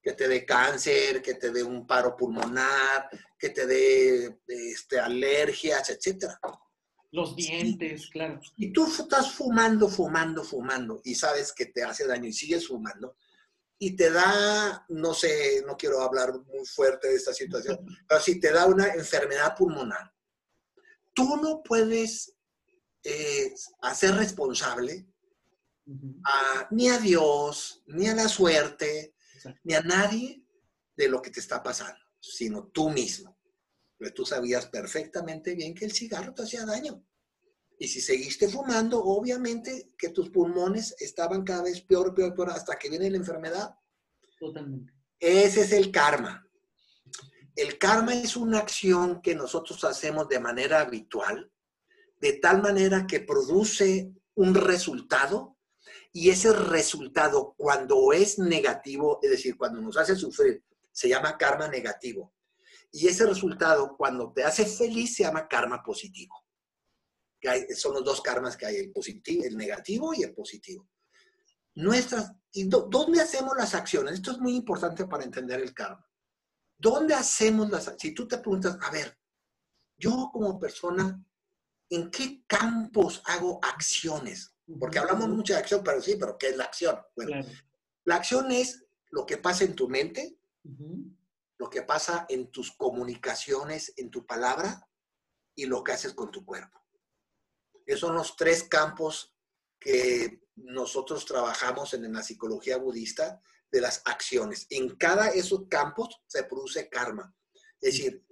[0.02, 5.90] Que te dé cáncer, que te dé un paro pulmonar, que te dé este, alergias,
[5.90, 6.32] etc.
[7.10, 8.40] Los dientes, claro.
[8.56, 13.16] Y tú estás fumando, fumando, fumando y sabes que te hace daño y sigues fumando
[13.78, 18.38] y te da, no sé, no quiero hablar muy fuerte de esta situación, pero si
[18.40, 20.12] te da una enfermedad pulmonar,
[21.14, 22.34] tú no puedes
[23.04, 25.06] eh, hacer responsable
[26.24, 29.60] a- ni a Dios, ni a la suerte, Exacto.
[29.64, 30.42] ni a nadie
[30.96, 33.37] de lo que te está pasando, sino tú mismo.
[33.98, 37.04] Pero tú sabías perfectamente bien que el cigarro te hacía daño.
[37.78, 42.76] Y si seguiste fumando, obviamente que tus pulmones estaban cada vez peor, peor, peor, hasta
[42.76, 43.74] que viene la enfermedad.
[44.38, 44.92] Totalmente.
[45.20, 46.44] Ese es el karma.
[47.54, 51.50] El karma es una acción que nosotros hacemos de manera habitual,
[52.20, 55.56] de tal manera que produce un resultado
[56.12, 61.68] y ese resultado cuando es negativo, es decir, cuando nos hace sufrir, se llama karma
[61.68, 62.32] negativo.
[62.90, 66.34] Y ese resultado cuando te hace feliz se llama karma positivo.
[67.40, 70.88] Que hay- son los dos karmas que hay, el, positivo, el negativo y el positivo.
[71.74, 74.14] Nuestras, ¿Y dó- dónde hacemos las acciones?
[74.14, 76.04] Esto es muy importante para entender el karma.
[76.78, 79.16] ¿Dónde hacemos las Si tú te preguntas, a ver,
[79.98, 81.22] yo como persona,
[81.90, 84.54] ¿en qué campos hago acciones?
[84.80, 86.98] Porque hablamos mucho de acción, pero sí, pero ¿qué es la acción?
[87.14, 87.48] Bueno, Claro.
[88.04, 90.38] la acción es lo que pasa en tu mente.
[91.58, 94.88] Lo que pasa en tus comunicaciones, en tu palabra
[95.54, 96.80] y lo que haces con tu cuerpo.
[97.84, 99.34] Esos son los tres campos
[99.78, 103.40] que nosotros trabajamos en la psicología budista
[103.70, 104.66] de las acciones.
[104.70, 107.34] En cada de esos campos se produce karma.
[107.80, 108.24] Es decir,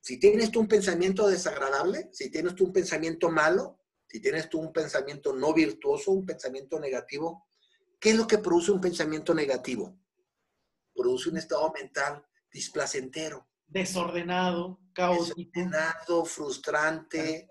[0.00, 4.60] si tienes tú un pensamiento desagradable, si tienes tú un pensamiento malo, si tienes tú
[4.60, 7.46] un pensamiento no virtuoso, un pensamiento negativo,
[7.98, 9.98] ¿qué es lo que produce un pensamiento negativo?
[10.94, 12.24] Produce un estado mental
[12.54, 15.34] displacentero, Desordenado, caótico.
[15.36, 17.50] desordenado, frustrante.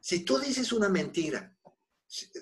[0.00, 1.56] Si tú dices una mentira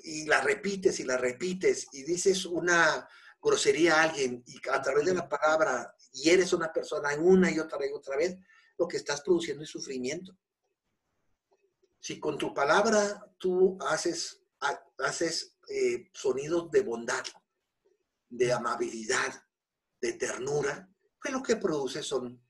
[0.05, 3.07] y la repites y la repites y dices una
[3.43, 7.59] grosería a alguien y a través de la palabra y eres una persona una y
[7.59, 8.37] otra y otra vez,
[8.79, 10.37] lo que estás produciendo es sufrimiento.
[12.01, 17.25] Si con tu palabra tú haces, ha- haces eh, sonidos de bondad,
[18.31, 19.45] de amabilidad,
[20.01, 20.89] de ternura,
[21.21, 22.41] pues lo que produce son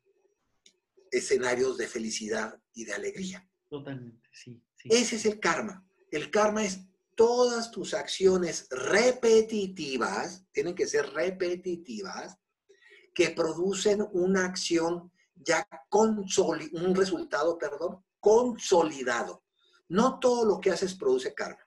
[1.11, 3.48] escenarios de felicidad y de alegría.
[3.68, 4.62] Totalmente, sí.
[4.76, 4.88] sí.
[4.90, 5.87] Ese es el karma.
[6.11, 6.80] El karma es
[7.16, 12.38] todas tus acciones repetitivas, tienen que ser repetitivas,
[13.14, 19.44] que producen una acción ya consolidada, un resultado, perdón, consolidado.
[19.88, 21.66] No todo lo que haces produce karma.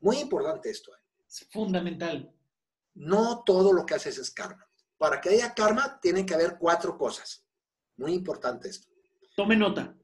[0.00, 0.92] Muy importante esto.
[0.94, 1.00] ¿eh?
[1.26, 2.32] Es fundamental.
[2.94, 4.64] No todo lo que haces es karma.
[5.02, 7.44] Para que haya karma, tiene que haber cuatro cosas.
[7.96, 8.86] Muy importante esto.
[9.34, 9.96] Tome nota.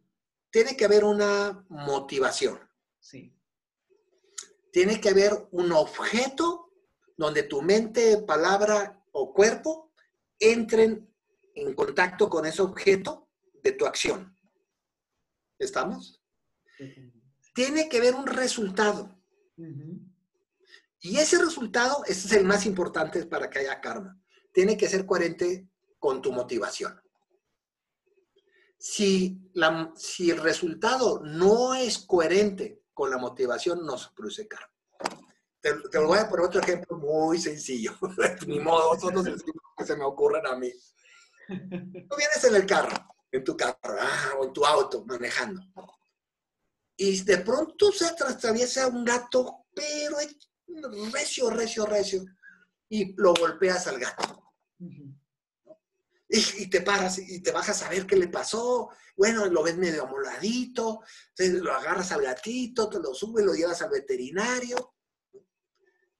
[0.51, 2.59] Tiene que haber una motivación.
[2.99, 3.32] Sí.
[4.72, 6.72] Tiene que haber un objeto
[7.16, 9.92] donde tu mente, palabra o cuerpo
[10.36, 11.09] entren
[11.55, 13.28] en contacto con ese objeto
[13.62, 14.36] de tu acción.
[15.61, 16.20] ¿Estamos?
[17.55, 19.16] Tiene que haber un resultado.
[20.99, 24.20] Y ese resultado, ese es el más importante para que haya karma.
[24.59, 25.68] Tiene que ser coherente
[26.00, 27.00] con tu motivación.
[28.76, 34.74] Si, la, si el resultado no es coherente con la motivación, no se produce karma.
[35.61, 37.92] Te, lo voy a poner otro ejemplo muy sencillo.
[38.48, 39.44] Ni modo, son los
[39.76, 40.72] que se me ocurren a mí.
[41.46, 45.62] Tú vienes en el carro, en tu carro, ah, o en tu auto, manejando.
[46.96, 50.16] y de pronto se atraviesa un gato, pero
[51.12, 52.24] recio, recio, recio,
[52.88, 54.47] y lo golpeas al gato.
[56.29, 58.91] Y, te paras y te bajas a ver qué le pasó.
[59.16, 61.01] Bueno, lo ves medio amoladito,
[61.39, 64.95] lo agarras al gatito, te lo subes, lo llevas al veterinario.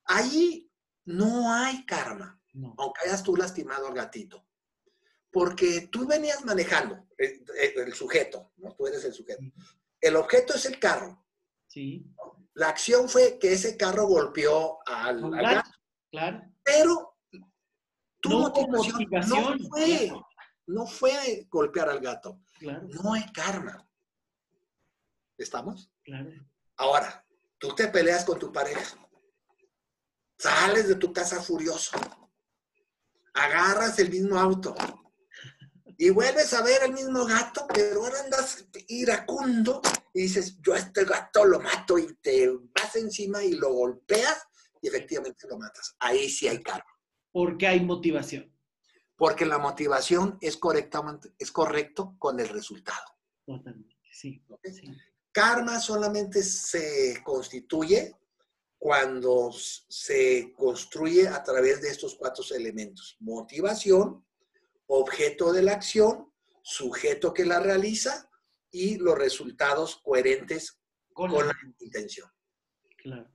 [0.07, 0.71] Ahí
[1.05, 2.41] no hay karma,
[2.79, 4.47] aunque hayas tú lastimado al gatito.
[5.31, 7.45] Porque tú venías manejando, el,
[7.77, 8.75] el, sujeto, ¿no?
[8.75, 9.43] Tú eres el sujeto.
[10.01, 11.27] El objeto es el carro.
[11.67, 12.11] Sí.
[12.55, 15.71] La acción fue que ese carro golpeó al, gato.
[16.11, 16.43] Claro.
[16.65, 17.08] Pero
[18.21, 20.13] tu no motivación, no fue,
[20.67, 22.41] no fue golpear al gato.
[22.59, 22.87] Claro.
[22.89, 23.87] No hay karma.
[25.37, 25.91] ¿Estamos?
[26.03, 26.31] Claro.
[26.77, 27.25] Ahora,
[27.59, 28.97] tú te peleas con tu pareja.
[30.39, 31.97] Sales de tu casa furioso.
[33.35, 34.75] Agarras el mismo auto
[36.01, 39.83] y vuelves a ver el mismo gato, pero ahora andas iracundo
[40.15, 44.47] y dices, yo a este gato lo mato y te vas encima y lo golpeas
[44.81, 45.97] y efectivamente lo matas.
[45.99, 46.98] Ahí sí hay karma.
[47.33, 48.53] Porque hay motivación.
[49.17, 53.05] Porque la motivación es, correctamente, es correcto con el resultado.
[53.45, 54.43] Totalmente, sí.
[55.33, 58.15] Karma solamente se constituye
[58.79, 63.17] cuando se construye a través de estos cuatro elementos.
[63.21, 64.25] Motivación,
[64.87, 68.31] objeto de la acción, sujeto que la realiza
[68.71, 70.81] y los resultados coherentes
[71.13, 72.31] con, la intención.
[72.97, 73.29] Claro,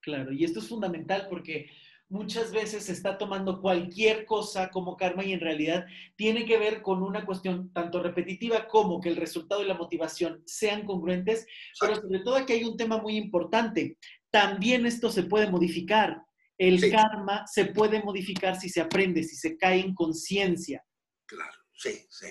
[0.00, 0.32] claro.
[0.32, 1.70] Y esto es fundamental porque
[2.08, 5.86] muchas veces se está tomando cualquier cosa como karma y en realidad
[6.16, 10.42] tiene que ver con una cuestión tanto repetitiva como que el resultado y la motivación
[10.46, 11.46] sean congruentes,
[11.78, 13.98] pero sobre todo aquí hay un tema muy importante.
[14.30, 16.22] También esto se puede modificar.
[16.56, 20.84] El karma se puede modificar si se aprende, si se cae en conciencia.
[21.26, 22.26] Claro, sí, sí.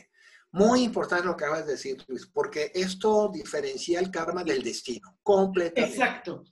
[0.51, 5.17] Muy importante lo que acabas de decir, Luis, porque esto diferencia el karma del destino,
[5.21, 5.95] completamente.
[5.95, 6.43] Exacto.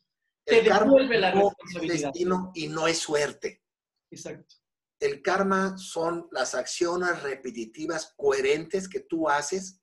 [0.46, 3.64] El Te karma la no es destino y no es suerte.
[4.12, 4.56] Exacto.
[5.00, 9.82] El karma son las acciones repetitivas coherentes que tú haces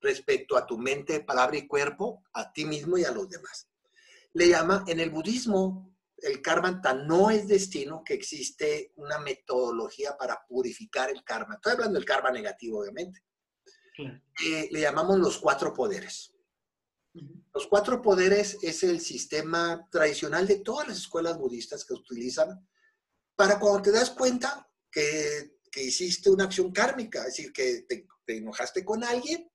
[0.00, 3.68] respecto a tu mente, palabra y cuerpo, a ti mismo y a los demás.
[4.32, 10.44] Le llama, en el budismo, el karma no es destino, que existe una metodología para
[10.48, 11.54] purificar el karma.
[11.54, 13.22] Estoy hablando del karma negativo, obviamente.
[13.98, 16.32] Eh, le llamamos los cuatro poderes.
[17.52, 22.66] Los cuatro poderes es el sistema tradicional de todas las escuelas budistas que utilizan
[23.34, 28.84] para cuando te das cuenta que, hiciste una acción kármica, es decir, que te, enojaste
[28.84, 29.50] con alguien,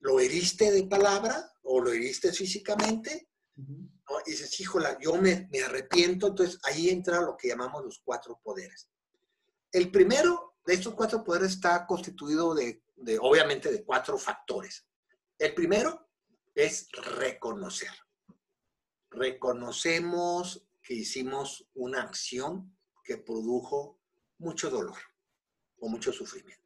[0.00, 6.28] lo heriste de palabra o lo heriste físicamente, y dices, híjola, yo me, me arrepiento,
[6.28, 8.88] entonces ahí entra lo que llamamos los cuatro poderes.
[9.70, 14.86] El primero de estos cuatro poderes está constituido de, de, obviamente, de cuatro factores.
[15.38, 16.11] El primero
[16.54, 17.90] es reconocer.
[19.10, 24.00] Reconocemos que hicimos una acción que produjo
[24.38, 24.98] mucho dolor
[25.78, 26.62] o mucho sufrimiento.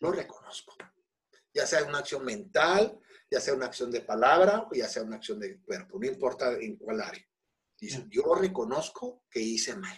[0.00, 0.74] Lo reconozco.
[1.54, 3.00] Ya sea una acción mental,
[3.30, 6.52] ya sea una acción de palabra o ya sea una acción de cuerpo, no importa
[6.52, 7.26] en cuál área.
[7.78, 9.96] Dice, yo reconozco que hice mal.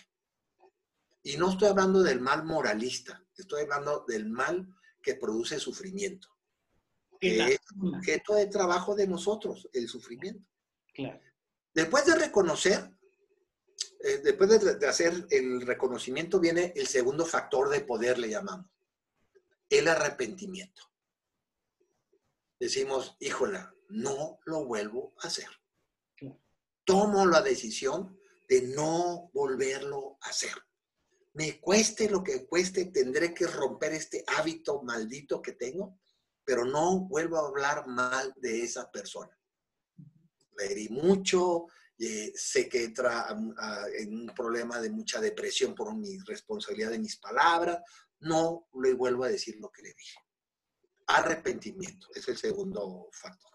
[1.22, 4.68] Y no estoy hablando del mal moralista, estoy hablando del mal
[5.02, 6.28] que produce sufrimiento.
[7.20, 10.44] Que es objeto de trabajo de nosotros, el sufrimiento.
[10.94, 11.20] Claro.
[11.74, 12.90] Después de reconocer,
[14.04, 18.70] eh, después de, de hacer el reconocimiento, viene el segundo factor de poder, le llamamos,
[19.68, 20.88] el arrepentimiento
[22.58, 25.48] decimos, híjola, no lo vuelvo a hacer.
[26.84, 30.54] Tomo la decisión de no volverlo a hacer.
[31.34, 35.98] Me cueste lo que cueste, tendré que romper este hábito maldito que tengo,
[36.48, 39.38] pero no vuelvo a hablar mal de esa persona.
[40.56, 41.66] Le herí mucho,
[41.98, 43.26] eh, sé que entra
[43.92, 47.82] en un problema de mucha depresión por mi responsabilidad de mis palabras,
[48.20, 50.18] no le vuelvo a decir lo que le dije.
[51.08, 53.52] Arrepentimiento es el segundo factor.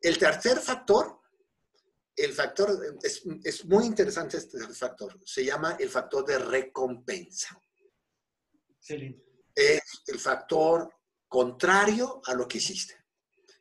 [0.00, 1.22] El tercer factor,
[2.14, 7.60] el factor, es, muy interesante este factor, se llama el factor de recompensa.
[9.56, 10.97] Es el factor
[11.28, 12.94] contrario a lo que hiciste.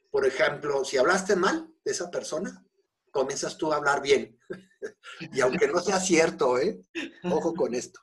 [0.09, 2.65] Por ejemplo, si hablaste mal de esa persona,
[3.11, 4.39] comienzas tú a hablar bien.
[5.33, 6.81] y aunque no sea cierto, ¿eh?
[7.23, 7.99] ojo con esto.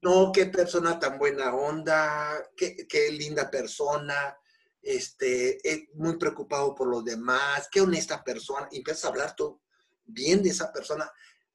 [0.00, 4.36] No, qué persona tan buena onda, qué, linda persona,
[4.80, 5.60] este,
[5.94, 8.68] muy preocupado por los demás, qué honesta persona.
[8.72, 9.60] Empiezas a hablar tú
[10.04, 11.10] bien de esa persona,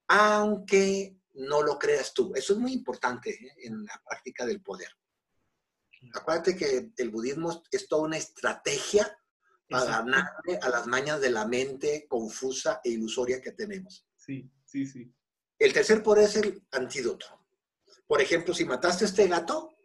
[0.08, 2.32] aunque no lo creas tú.
[2.36, 3.54] Eso es muy importante ¿eh?
[3.64, 4.90] en la práctica del poder.
[6.14, 9.18] Acuérdate que el budismo es toda una estrategia
[9.70, 14.06] para ganarle a las mañas de la mente confusa e ilusoria que tenemos.
[14.16, 15.14] Sí, sí, sí.
[15.60, 17.26] El tercer poder es el antídoto.
[18.06, 19.76] Por ejemplo, si mataste a este gato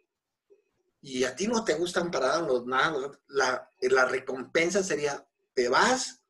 [1.01, 6.23] y a ti no te gustan para los nada, la, la recompensa sería, te vas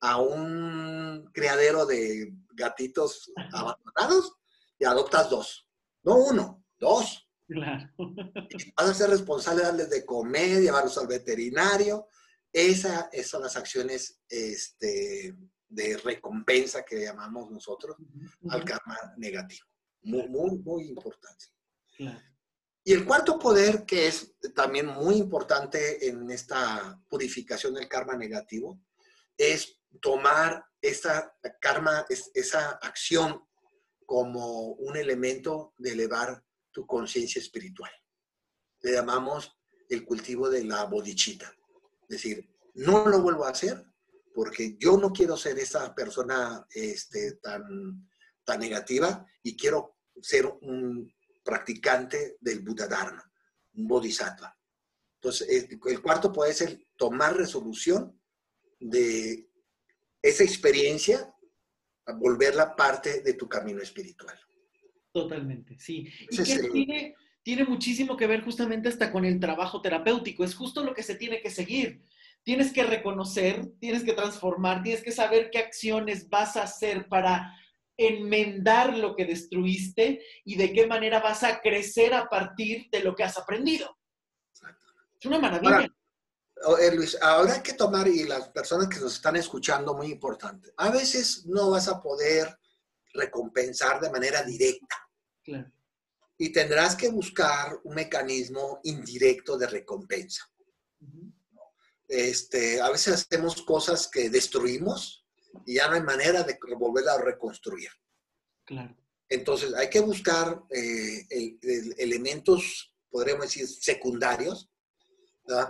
[0.00, 4.36] a un criadero de gatitos abandonados
[4.78, 5.68] y adoptas dos.
[6.02, 7.27] No uno, dos.
[7.48, 7.90] Claro.
[8.76, 12.08] Vas a ser responsable de darles de comer, llevarlos al veterinario.
[12.52, 15.34] Esas son las acciones este,
[15.68, 17.96] de recompensa que llamamos nosotros
[18.50, 19.66] al karma negativo.
[20.02, 21.46] Muy, muy, muy importante.
[22.84, 28.80] Y el cuarto poder, que es también muy importante en esta purificación del karma negativo,
[29.36, 33.42] es tomar esta karma, esa acción
[34.06, 37.90] como un elemento de elevar tu conciencia espiritual.
[38.80, 39.56] Le llamamos
[39.88, 41.52] el cultivo de la bodichita.
[42.02, 43.84] Es decir, no lo vuelvo a hacer
[44.34, 48.08] porque yo no quiero ser esa persona este, tan,
[48.44, 51.12] tan negativa y quiero ser un
[51.44, 53.32] practicante del Buddha Dharma,
[53.74, 54.56] un bodhisattva.
[55.14, 55.48] Entonces,
[55.84, 58.20] el cuarto puede ser tomar resolución
[58.78, 59.50] de
[60.22, 61.34] esa experiencia,
[62.16, 64.38] volverla parte de tu camino espiritual.
[65.22, 66.08] Totalmente, sí.
[66.30, 70.44] Y que tiene, tiene muchísimo que ver justamente hasta con el trabajo terapéutico.
[70.44, 72.02] Es justo lo que se tiene que seguir.
[72.42, 77.54] Tienes que reconocer, tienes que transformar, tienes que saber qué acciones vas a hacer para
[77.96, 83.14] enmendar lo que destruiste y de qué manera vas a crecer a partir de lo
[83.14, 83.98] que has aprendido.
[85.20, 85.88] Es una maravilla.
[86.64, 90.72] Ahora, Luis, ahora hay que tomar, y las personas que nos están escuchando, muy importante,
[90.76, 92.58] a veces no vas a poder
[93.14, 95.07] recompensar de manera directa.
[96.36, 100.50] Y tendrás que buscar un mecanismo indirecto de recompensa.
[102.08, 105.26] este, a veces hacemos cosas que destruimos
[105.66, 107.90] y ya no hay manera de volverla a reconstruir.
[109.28, 111.26] Entonces hay que buscar eh,
[111.98, 114.70] elementos, podríamos decir, secundarios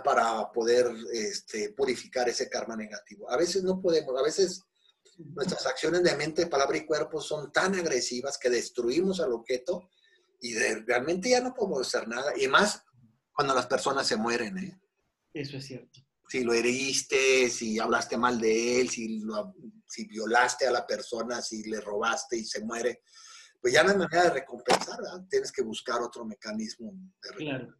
[0.03, 3.29] para poder este, purificar ese karma negativo.
[3.31, 4.61] A veces no podemos, a veces
[5.19, 9.89] Nuestras acciones de mente, palabra y cuerpo son tan agresivas que destruimos al objeto
[10.39, 12.31] y realmente ya no podemos hacer nada.
[12.37, 12.83] Y más
[13.33, 14.57] cuando las personas se mueren.
[14.57, 14.79] ¿eh?
[15.33, 15.99] Eso es cierto.
[16.29, 19.21] Si lo heriste, si hablaste mal de él, si,
[19.87, 23.01] si violaste a la persona, si le robaste y se muere,
[23.59, 24.99] pues ya no hay manera de recompensar.
[25.29, 27.75] Tienes que buscar otro mecanismo de Claro,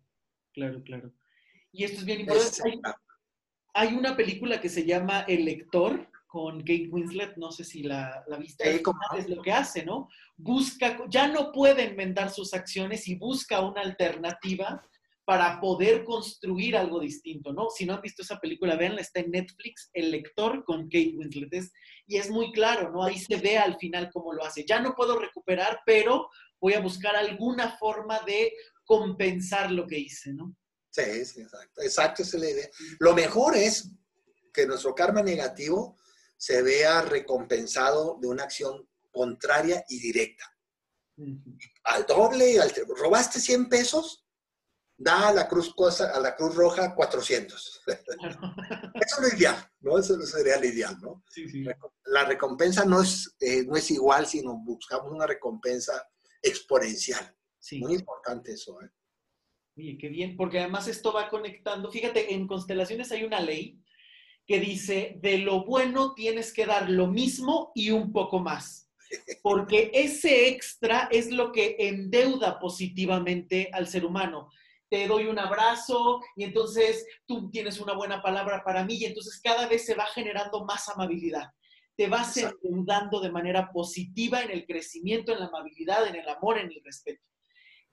[0.53, 1.13] claro, claro.
[1.71, 2.63] Y esto es bien importante.
[2.65, 7.81] Hay, hay una película que se llama El lector, con Kate Winslet, no sé si
[7.81, 8.83] la, la viste,
[9.17, 10.09] es lo que hace, ¿no?
[10.37, 14.87] Busca, ya no puede enmendar sus acciones y busca una alternativa
[15.25, 17.71] para poder construir algo distinto, ¿no?
[17.75, 21.71] Si no han visto esa película, véanla, está en Netflix, El lector con Kate Winslet,
[22.05, 23.03] y es muy claro, ¿no?
[23.03, 24.63] Ahí se ve al final cómo lo hace.
[24.67, 26.29] Ya no puedo recuperar, pero
[26.61, 28.53] voy a buscar alguna forma de
[28.85, 30.55] compensar lo que hice, ¿no?
[30.91, 31.81] Sí, sí, exacto.
[31.81, 32.69] Exacto, esa es la idea.
[32.99, 33.91] Lo mejor es
[34.53, 35.97] que nuestro karma negativo
[36.39, 40.45] se vea recompensado de una acción contraria y directa.
[41.83, 44.25] Al doble, al, robaste 100 pesos,
[44.95, 47.81] da a la Cruz, cosa, a la cruz Roja 400.
[47.87, 48.01] Eso
[49.01, 49.97] es lo ideal, ¿no?
[49.97, 51.25] Eso sería lo ideal, ¿no?
[52.05, 56.01] La recompensa no es, eh, no es igual, sino buscamos una recompensa
[56.41, 57.35] exponencial.
[57.81, 58.89] Muy importante eso, ¿eh?
[59.75, 61.91] Oye, qué bien, porque además esto va conectando.
[61.91, 63.83] Fíjate, en constelaciones hay una ley
[64.49, 68.89] que dice, de lo bueno tienes que dar lo mismo y un poco más.
[69.43, 74.49] Porque ese extra es lo que endeuda positivamente al ser humano.
[74.89, 79.39] Te doy un abrazo y entonces tú tienes una buena palabra para mí y entonces
[79.39, 81.51] cada vez se va generando más amabilidad.
[81.95, 86.57] Te vas endeudando de manera positiva en el crecimiento, en la amabilidad, en el amor,
[86.57, 87.21] en el respeto.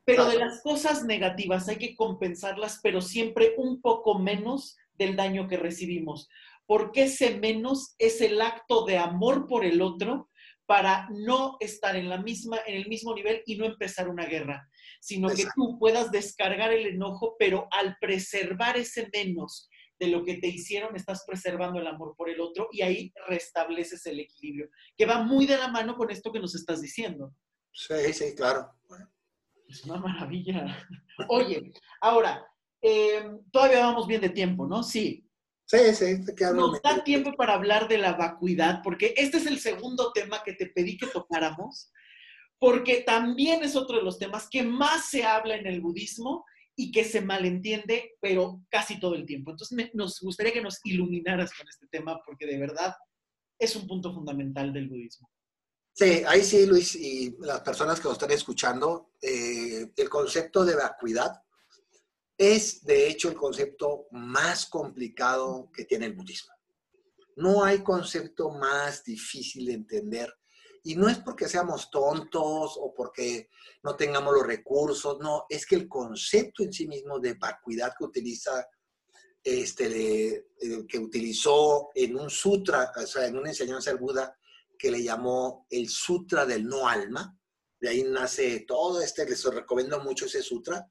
[0.06, 5.48] Pero de las cosas negativas hay que compensarlas, pero siempre un poco menos del daño
[5.48, 6.28] que recibimos
[6.66, 10.28] porque ese menos es el acto de amor por el otro
[10.66, 14.68] para no estar en, la misma, en el mismo nivel y no empezar una guerra,
[15.00, 19.68] sino que tú puedas descargar el enojo, pero al preservar ese menos
[20.00, 24.04] de lo que te hicieron, estás preservando el amor por el otro y ahí restableces
[24.06, 27.32] el equilibrio, que va muy de la mano con esto que nos estás diciendo.
[27.72, 28.72] Sí, sí, claro.
[29.68, 30.76] Es una maravilla.
[31.28, 32.44] Oye, ahora,
[32.86, 34.82] eh, todavía vamos bien de tiempo, ¿no?
[34.82, 35.26] Sí,
[35.66, 36.18] Sí, sí,
[36.54, 40.52] Nos da tiempo para hablar de la vacuidad, porque este es el segundo tema que
[40.52, 41.90] te pedí que tocáramos,
[42.60, 46.44] porque también es otro de los temas que más se habla en el budismo
[46.76, 49.50] y que se malentiende, pero casi todo el tiempo.
[49.50, 52.94] Entonces, nos gustaría que nos iluminaras con este tema porque de verdad
[53.58, 55.28] es un punto fundamental del budismo.
[55.94, 60.76] Sí, ahí sí, Luis, y las personas que nos están escuchando, eh, el concepto de
[60.76, 61.42] vacuidad
[62.38, 66.54] es, de hecho, el concepto más complicado que tiene el budismo.
[67.36, 70.32] No hay concepto más difícil de entender.
[70.84, 73.48] Y no es porque seamos tontos o porque
[73.82, 78.04] no tengamos los recursos, no, es que el concepto en sí mismo de vacuidad que
[78.04, 78.66] utiliza,
[79.42, 84.38] este, eh, que utilizó en un sutra, o sea, en una enseñanza del Buda,
[84.78, 87.36] que le llamó el Sutra del No Alma.
[87.80, 90.88] De ahí nace todo este, les recomiendo mucho ese sutra.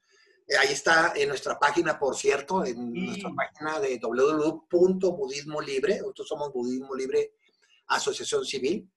[0.47, 5.99] Eh, ahí está en nuestra página, por cierto, en nuestra página de www.budismo libre.
[5.99, 7.33] Nosotros somos Budismo Libre
[7.87, 8.89] Asociación Civil.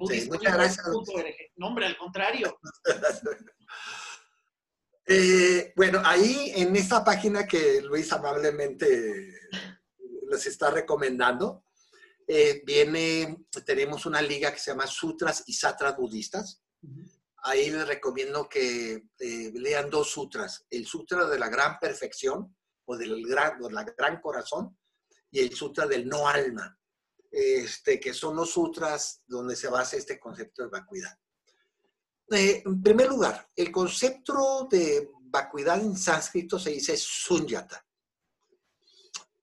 [0.09, 0.86] Sí, muchas gracias.
[1.55, 2.59] No, hombre, al contrario.
[5.08, 9.39] Eh, bueno, ahí en esta página que Luis amablemente
[10.30, 11.64] les está recomendando,
[12.28, 16.64] eh, viene, tenemos una liga que se llama Sutras y Satras Budistas
[17.45, 22.97] ahí les recomiendo que eh, lean dos sutras, el sutra de la gran perfección o
[22.97, 24.78] del gran, la gran corazón
[25.30, 26.78] y el sutra del no alma,
[27.30, 31.18] este, que son los sutras donde se basa este concepto de vacuidad.
[32.32, 37.86] Eh, en primer lugar, el concepto de vacuidad en sánscrito se dice sunyata.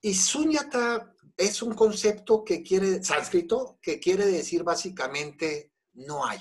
[0.01, 6.41] Y sunyata es un concepto que quiere, sánscrito, que quiere decir básicamente no hay.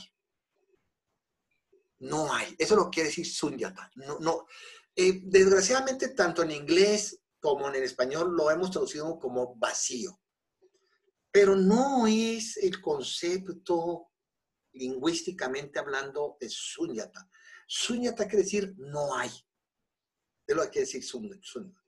[2.00, 2.56] No hay.
[2.58, 3.92] Eso lo quiere decir sunyata.
[3.96, 4.48] No.
[4.96, 10.20] Eh, desgraciadamente, tanto en inglés como en el español lo hemos traducido como vacío.
[11.32, 14.11] Pero no es el concepto
[14.74, 17.30] lingüísticamente hablando de sunyata.
[17.68, 19.30] Sunyata quiere decir no hay.
[20.48, 21.82] Es lo que quiere decir sunyata.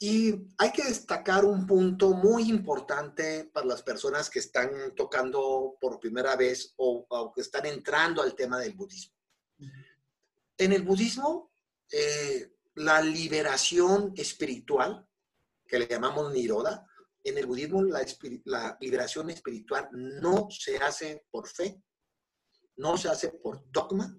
[0.00, 5.98] Y hay que destacar un punto muy importante para las personas que están tocando por
[5.98, 9.14] primera vez o, o que están entrando al tema del budismo.
[10.56, 11.50] En el budismo,
[11.90, 15.04] eh, la liberación espiritual,
[15.66, 16.86] que le llamamos niroda,
[17.24, 21.82] en el budismo la, liberación espiritual no se hace por fe,
[22.78, 24.18] no se hace por dogma,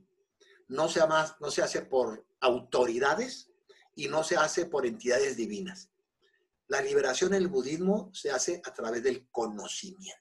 [0.68, 1.02] no se,
[1.40, 3.50] no se hace por autoridades
[3.96, 5.90] y no se hace por entidades divinas.
[6.68, 10.20] La liberación en el budismo se hace a través del conocimiento.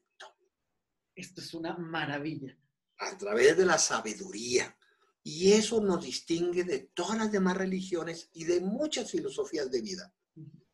[1.14, 2.56] Esto es una maravilla.
[2.98, 4.74] A través de la sabiduría.
[5.22, 10.14] Y eso nos distingue de todas las demás religiones y de muchas filosofías de vida.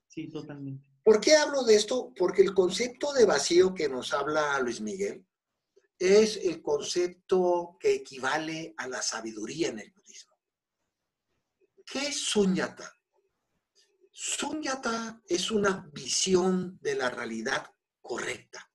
[0.07, 0.87] Sí, totalmente.
[1.03, 2.13] ¿Por qué hablo de esto?
[2.17, 5.27] Porque el concepto de vacío que nos habla Luis Miguel
[6.05, 10.35] es el concepto que equivale a la sabiduría en el budismo.
[11.87, 12.93] ¿Qué es sunyata?
[14.11, 17.67] Sunyata es una visión de la realidad
[18.01, 18.71] correcta.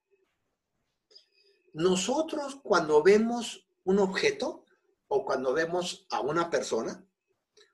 [1.74, 4.66] Nosotros cuando vemos un objeto,
[5.08, 7.06] o cuando vemos a una persona,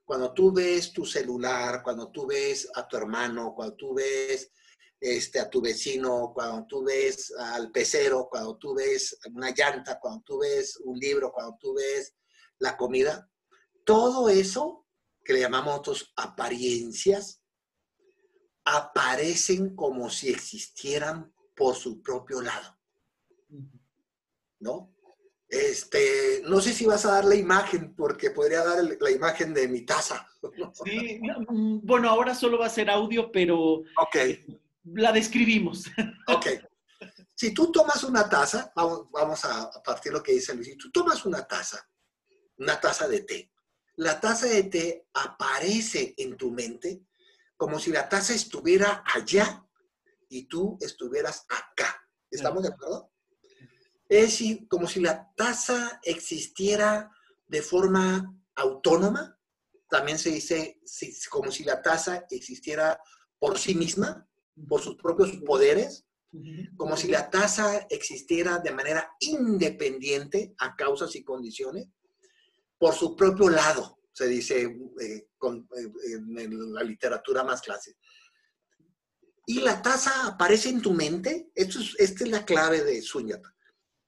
[0.06, 4.52] cuando tú ves tu celular, cuando tú ves a tu hermano, cuando tú ves
[5.06, 10.24] este, a tu vecino, cuando tú ves al pecero, cuando tú ves una llanta, cuando
[10.24, 12.16] tú ves un libro, cuando tú ves
[12.58, 13.30] la comida,
[13.84, 14.88] todo eso
[15.24, 17.40] que le llamamos nosotros apariencias,
[18.64, 22.76] aparecen como si existieran por su propio lado.
[24.60, 24.92] ¿No?
[25.48, 29.68] Este, no sé si vas a dar la imagen, porque podría dar la imagen de
[29.68, 30.28] mi taza.
[30.84, 34.46] Sí, mm, bueno, ahora solo va a ser audio, pero okay.
[34.86, 35.86] La describimos.
[36.28, 36.48] Ok.
[37.36, 40.78] Si tú tomas una taza, vamos, vamos a, partir de lo que dice Luis, si
[40.78, 41.86] tú tomas una taza,
[42.58, 43.52] una taza de té,
[43.98, 47.04] la taza de té aparece en tu mente
[47.58, 49.66] como si la taza estuviera allá
[50.30, 52.02] y tú estuvieras acá.
[52.32, 53.12] ¿Estamos de acuerdo?
[54.08, 57.12] Es como si la taza existiera
[57.48, 59.38] de forma autónoma.
[59.90, 60.80] También se dice
[61.30, 63.00] como si la taza existiera
[63.40, 64.28] por sí misma,
[64.68, 66.06] por sus propios poderes,
[66.76, 71.88] como si la taza existiera de manera independiente a causas y condiciones,
[72.78, 75.28] por su propio lado, se dice eh, eh,
[76.12, 77.98] en la literatura más clásica.
[79.46, 83.56] Y la taza aparece en tu mente, Esto es, esta es la clave de Suñata,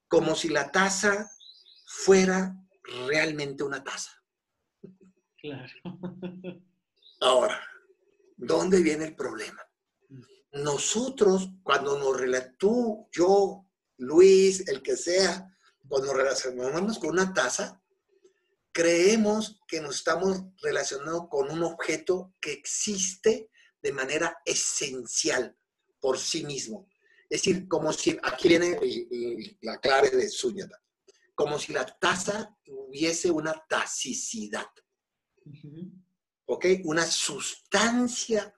[0.07, 1.29] como si la taza
[1.85, 2.55] fuera
[3.07, 4.11] realmente una taza.
[5.37, 5.73] Claro.
[7.21, 7.61] Ahora,
[8.35, 9.61] ¿dónde viene el problema?
[10.63, 13.65] Nosotros, cuando nos relacionamos, tú, yo,
[13.97, 17.81] Luis, el que sea, cuando nos relacionamos con una taza,
[18.71, 23.49] creemos que nos estamos relacionando con un objeto que existe
[23.81, 25.57] de manera esencial
[25.99, 26.87] por sí mismo.
[27.29, 28.79] Es decir, como si, aquí viene
[29.61, 30.81] la clave de Suñata,
[31.35, 34.69] como si la taza hubiese una tacicidad.
[36.45, 36.65] ¿Ok?
[36.85, 38.53] Una sustancia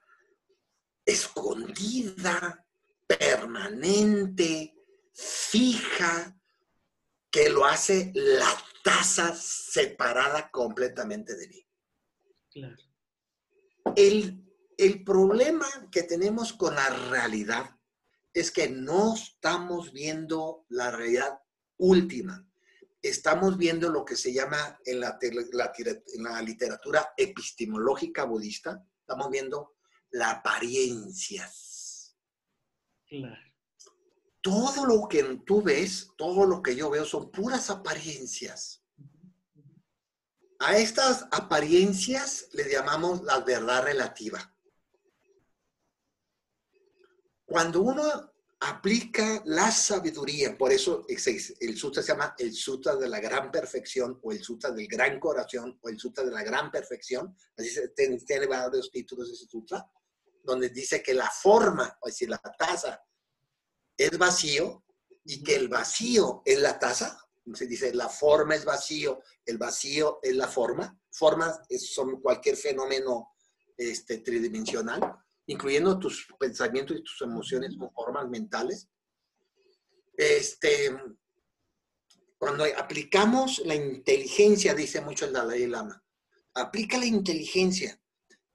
[1.04, 2.66] escondida,
[3.06, 4.74] permanente,
[5.12, 6.36] fija,
[7.30, 8.50] que lo hace la
[8.82, 11.66] taza separada completamente de mí.
[12.50, 12.76] Claro.
[13.96, 14.44] El,
[14.76, 17.76] el problema que tenemos con la realidad
[18.32, 21.40] es que no estamos viendo la realidad
[21.78, 22.46] última.
[23.02, 29.76] Estamos viendo lo que se llama en la, en la literatura epistemológica budista, estamos viendo
[30.10, 32.16] las apariencias.
[33.06, 33.50] Claro.
[34.40, 38.82] Todo lo que tú ves, todo lo que yo veo son puras apariencias.
[40.60, 44.54] A estas apariencias le llamamos la verdad relativa.
[47.44, 48.30] Cuando uno
[48.60, 54.20] aplica la sabiduría, por eso el sutra se llama el sutra de la gran perfección
[54.22, 57.88] o el sutra del gran corazón o el sutra de la gran perfección, así se
[57.88, 59.90] tiene, varios títulos ese sutra,
[60.42, 63.00] donde dice que la forma, o decir, la taza
[63.96, 64.84] es vacío
[65.24, 67.18] y que el vacío es la taza,
[67.54, 73.34] se dice la forma es vacío, el vacío es la forma, formas son cualquier fenómeno
[73.76, 75.18] este, tridimensional
[75.50, 78.88] incluyendo tus pensamientos y tus emociones formas mentales.
[80.16, 80.96] Este,
[82.38, 86.02] cuando aplicamos la inteligencia, dice mucho el Dalai Lama,
[86.54, 88.00] aplica la inteligencia.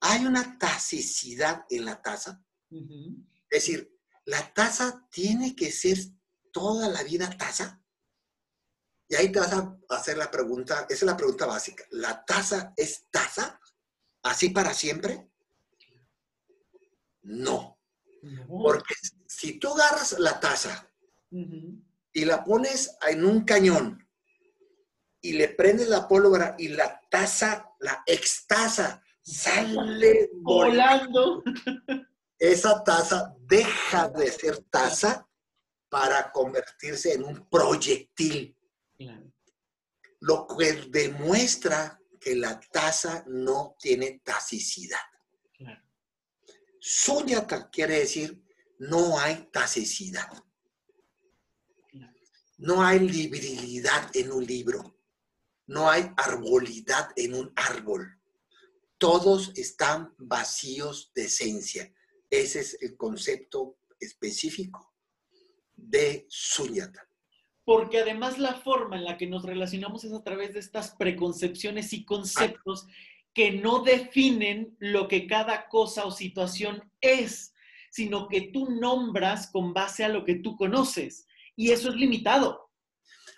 [0.08, 2.40] Hay una tacicidad en la taza.
[2.70, 3.92] Es decir,
[4.26, 5.98] la taza tiene que ser
[6.52, 7.82] toda la vida taza.
[9.08, 11.84] Y ahí te vas a hacer la pregunta, esa es la pregunta básica.
[11.90, 13.60] ¿La taza es taza?
[14.22, 15.32] ¿Así para siempre?
[17.24, 17.80] No.
[18.48, 18.94] Porque
[19.28, 20.88] si tú agarras la taza
[22.14, 24.08] y la pones en un cañón
[25.20, 31.44] y le prendes la pólvora y la taza, la extaza, sale volando,
[32.40, 35.28] esa taza deja de ser taza
[35.90, 38.56] para convertirse en un proyectil.
[40.20, 45.00] Lo que demuestra que la taza no tiene tacicidad.
[46.80, 48.44] Sunyata quiere decir
[48.80, 50.30] no hay tacicidad.
[52.58, 55.00] No hay librilidad en un libro.
[55.68, 58.15] No hay arbolidad en un árbol.
[58.98, 61.94] Todos están vacíos de esencia.
[62.30, 64.94] Ese es el concepto específico
[65.76, 67.08] de Sunyata.
[67.64, 71.94] Porque además la forma en la que nos relacionamos es a través de estas preconcepciones
[71.94, 72.86] y conceptos
[73.34, 77.54] que no definen lo que cada cosa o situación es,
[77.92, 81.28] sino que tú nombras con base a lo que tú conoces.
[81.56, 82.72] Y eso es limitado.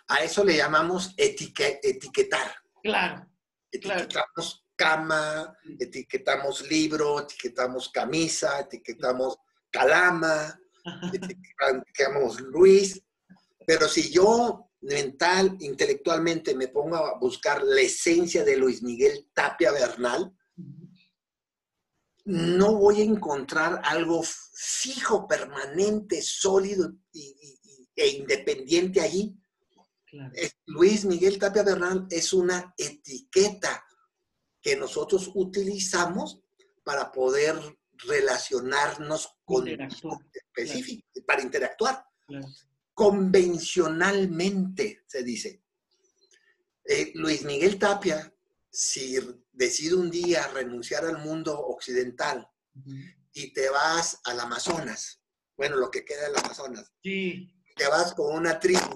[0.07, 2.55] A eso le llamamos etiquetar.
[2.83, 3.27] Claro.
[3.71, 9.37] Etiquetamos cama, etiquetamos libro, etiquetamos camisa, etiquetamos
[9.69, 10.57] calama,
[11.11, 13.01] etiquetamos Luis.
[13.65, 19.71] Pero si yo mental, intelectualmente me pongo a buscar la esencia de Luis Miguel Tapia
[19.71, 20.31] Bernal,
[22.25, 29.35] no voy a encontrar algo fijo, permanente, sólido e independiente allí.
[30.65, 33.86] Luis Miguel Tapia Bernal es una etiqueta
[34.67, 36.43] que nosotros utilizamos
[36.83, 37.55] para poder
[37.99, 42.05] relacionarnos con específico, para interactuar.
[42.93, 45.63] Convencionalmente, se dice.
[46.83, 48.29] Eh, Luis Miguel Tapia,
[48.69, 49.17] si
[49.53, 52.45] decide un día renunciar al mundo occidental
[53.31, 55.21] y te vas al Amazonas,
[55.55, 57.55] bueno, lo que queda del Amazonas, sí.
[57.73, 58.93] te vas con una tribu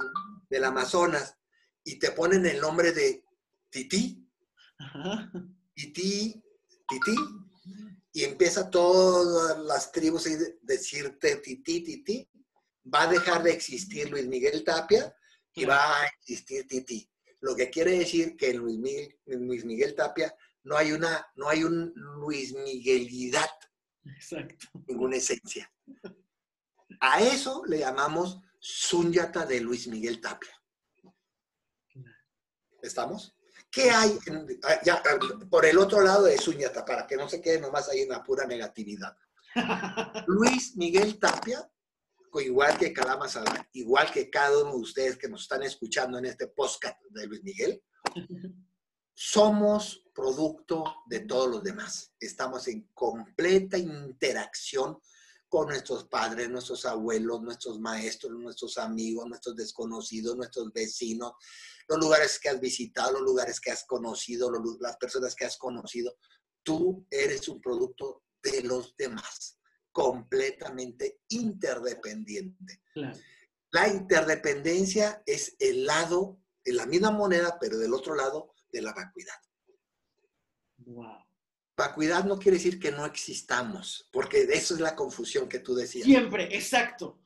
[0.49, 1.37] del Amazonas
[1.85, 3.23] y te ponen el nombre de
[3.69, 4.27] tití,
[5.81, 6.43] tití,
[6.87, 7.15] tití,
[8.13, 10.29] y empieza todas las tribus a
[10.61, 12.29] decirte tití, tití,
[12.93, 15.15] va a dejar de existir Luis Miguel Tapia
[15.53, 17.09] y va a existir tití.
[17.39, 21.49] Lo que quiere decir que en Luis Miguel, Luis Miguel Tapia no hay una, no
[21.49, 23.49] hay un Luis Miguelidad.
[24.05, 24.67] Exacto.
[24.87, 25.71] Ninguna esencia.
[26.99, 30.55] A eso le llamamos Sunyata de Luis Miguel Tapia.
[32.81, 33.35] ¿Estamos?
[33.71, 34.19] ¿Qué hay
[34.63, 35.19] ah,
[35.49, 38.21] por el otro lado de Suñata, para que no se quede nomás ahí en la
[38.21, 39.15] pura negatividad?
[40.27, 41.71] Luis Miguel Tapia,
[42.35, 43.27] igual que Calama
[43.71, 47.43] igual que cada uno de ustedes que nos están escuchando en este podcast de Luis
[47.43, 47.81] Miguel,
[49.13, 52.13] somos producto de todos los demás.
[52.19, 54.99] Estamos en completa interacción
[55.51, 61.33] con nuestros padres, nuestros abuelos, nuestros maestros, nuestros amigos, nuestros desconocidos, nuestros vecinos,
[61.91, 66.17] los lugares que has visitado, los lugares que has conocido, las personas que has conocido.
[66.63, 69.59] Tú eres un producto de los demás,
[69.91, 72.81] completamente interdependiente.
[73.71, 78.93] La interdependencia es el lado, de la misma moneda, pero del otro lado de la
[78.93, 79.35] vacuidad.
[80.77, 81.25] Wow.
[81.75, 86.05] Vacuidad no quiere decir que no existamos, porque eso es la confusión que tú decías.
[86.05, 87.19] Siempre, exacto.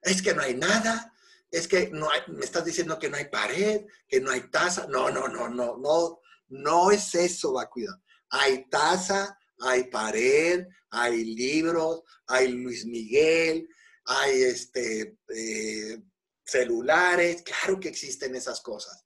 [0.00, 1.12] Es que no hay nada,
[1.50, 4.86] es que no hay, me estás diciendo que no hay pared, que no hay taza.
[4.88, 7.94] No, no, no, no, no, no es eso vacuidad.
[8.30, 13.68] Hay taza, hay pared, hay libros, hay Luis Miguel,
[14.04, 16.02] hay este, eh,
[16.44, 19.04] celulares, claro que existen esas cosas,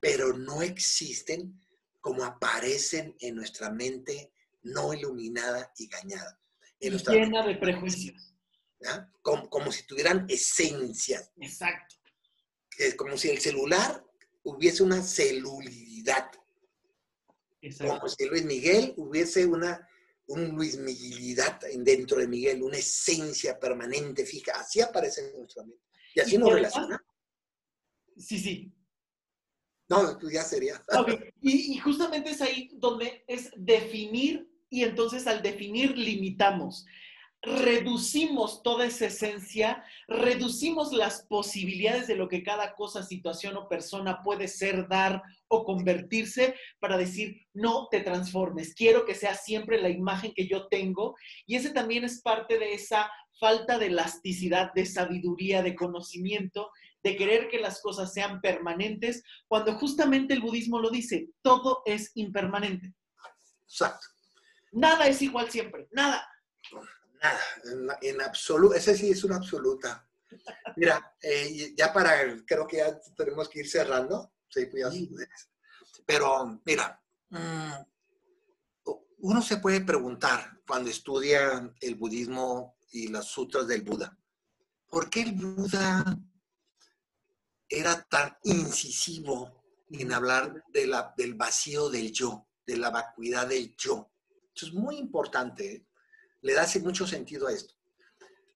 [0.00, 1.60] pero no existen
[2.00, 6.40] como aparecen en nuestra mente no iluminada y engañada.
[6.80, 8.34] llena de prejuicios.
[9.22, 11.32] Como, si tuvieran esencias.
[11.40, 11.96] Exacto.
[12.78, 14.04] Es como si el celular
[14.44, 16.30] hubiese una celulidad.
[17.60, 17.98] Exacto.
[17.98, 19.88] Como si Luis Miguel hubiese una
[20.28, 24.52] un Luis Miguelidad dentro de Miguel, una esencia permanente, fija.
[24.60, 25.82] Así aparece en nuestra mente.
[26.14, 27.02] Y así nos relaciona.
[28.16, 28.72] Sí, sí.
[29.88, 30.82] No, ya sería.
[31.40, 36.84] Y, y, justamente es ahí donde es definir y entonces al definir limitamos
[37.42, 44.22] reducimos toda esa esencia, reducimos las posibilidades de lo que cada cosa, situación o persona
[44.22, 49.88] puede ser, dar o convertirse para decir, no te transformes, quiero que sea siempre la
[49.88, 51.14] imagen que yo tengo.
[51.46, 56.70] Y ese también es parte de esa falta de elasticidad, de sabiduría, de conocimiento,
[57.04, 62.10] de querer que las cosas sean permanentes, cuando justamente el budismo lo dice, todo es
[62.16, 62.92] impermanente.
[63.62, 64.06] Exacto.
[64.72, 66.28] Nada es igual siempre, nada.
[67.22, 67.40] Nada,
[68.02, 70.08] en, absoluto, esa sí es una absoluta.
[70.76, 74.32] Mira, eh, ya para, creo que ya tenemos que ir cerrando.
[74.48, 74.84] Sí, pues
[76.06, 77.72] pero mira, mm,
[79.18, 84.16] uno se puede preguntar cuando estudia el budismo y las sutras del Buda,
[84.88, 86.18] ¿por qué el Buda
[87.68, 93.76] era tan incisivo en hablar de la, del vacío del yo, de la vacuidad del
[93.76, 94.10] yo?
[94.54, 95.74] Eso es muy importante.
[95.74, 95.87] ¿eh?
[96.42, 97.74] Le da mucho sentido a esto.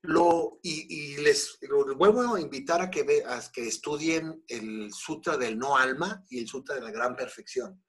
[0.02, 1.58] Lo, y, les
[1.96, 6.48] vuelvo a invitar a que, ve, que estudien el Sutra del No Alma y el
[6.48, 7.82] Sutra de la Gran Perfección.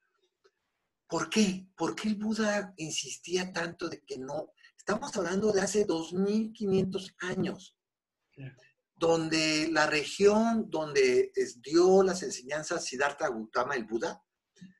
[1.08, 1.66] ¿Por qué?
[1.76, 4.52] ¿Por qué el Buda insistía tanto de que no?
[4.76, 7.76] Estamos hablando de hace 2500 años,
[8.94, 11.32] donde la región donde
[11.62, 14.22] dio las enseñanzas Siddhartha Gautama, el Buda,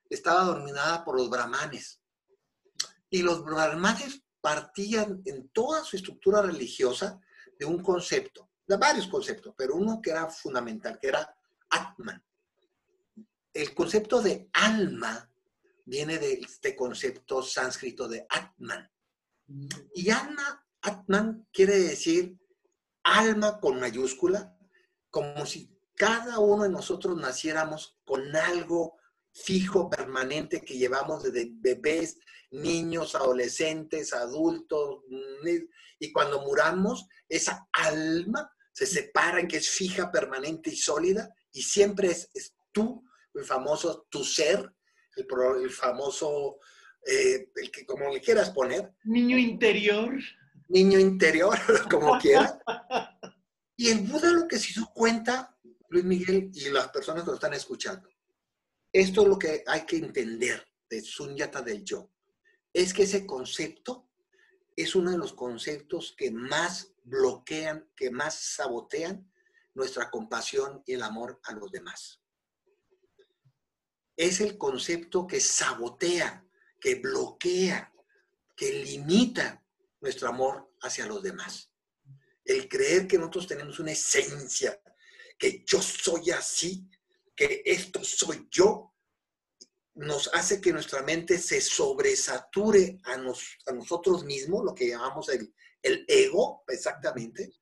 [0.08, 2.00] estaba dominada por los brahmanes.
[3.10, 7.18] Y los brahmanes partían en toda su estructura religiosa
[7.58, 11.34] de un concepto, de varios conceptos, pero uno que era fundamental, que era
[11.70, 12.22] Atman.
[13.54, 15.32] El concepto de alma
[15.86, 18.86] viene de este concepto sánscrito de Atman.
[19.94, 22.38] Y alma, Atman quiere decir
[23.02, 24.54] alma con mayúscula,
[25.08, 28.98] como si cada uno de nosotros naciéramos con algo
[29.34, 32.18] fijo, permanente que llevamos desde bebés,
[32.50, 35.00] niños, adolescentes, adultos,
[35.98, 41.62] y cuando muramos, esa alma se separa en que es fija, permanente y sólida, y
[41.62, 43.04] siempre es, tú,
[43.34, 44.72] el famoso tu ser,
[45.16, 46.58] el, famoso,
[47.06, 48.92] eh, el que como le quieras poner.
[49.04, 50.16] Niño interior.
[50.68, 51.56] Niño interior,
[51.90, 52.56] como quieras.
[53.76, 55.56] Y el Buda lo que se hizo cuenta,
[55.88, 58.08] Luis Miguel y las personas que lo están escuchando,
[58.94, 62.12] esto es lo que hay que entender de Sunyata del yo.
[62.72, 64.08] Es que ese concepto
[64.76, 69.28] es uno de los conceptos que más bloquean, que más sabotean
[69.74, 72.20] nuestra compasión y el amor a los demás.
[74.16, 76.46] es el concepto que sabotea,
[76.80, 77.92] que bloquea,
[78.56, 79.60] que limita
[80.00, 81.72] nuestro amor hacia los demás.
[82.44, 84.80] El creer que nosotros tenemos una esencia,
[85.36, 86.88] que yo soy así,
[87.36, 88.94] que esto soy yo,
[89.94, 95.54] nos hace que nuestra mente se sobresature a, a nosotros mismos, lo que llamamos el,
[95.82, 97.52] el ego, exactamente,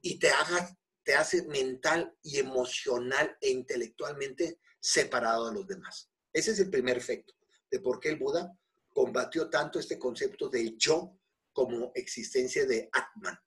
[0.00, 6.10] y te, haga, te hace mental y emocional e intelectualmente separado de los demás.
[6.32, 7.34] Ese es el primer efecto
[7.70, 8.56] de por qué el Buda
[8.88, 11.18] combatió tanto este concepto del yo
[11.52, 13.38] como existencia de Atman.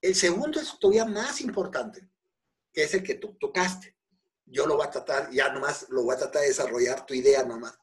[0.00, 2.08] El segundo es todavía más importante,
[2.72, 3.97] que es el que tú tocaste.
[4.50, 7.44] Yo lo voy a tratar, ya nomás lo voy a tratar de desarrollar tu idea
[7.44, 7.78] nomás.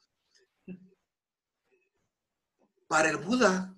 [2.87, 3.75] Para el Buda,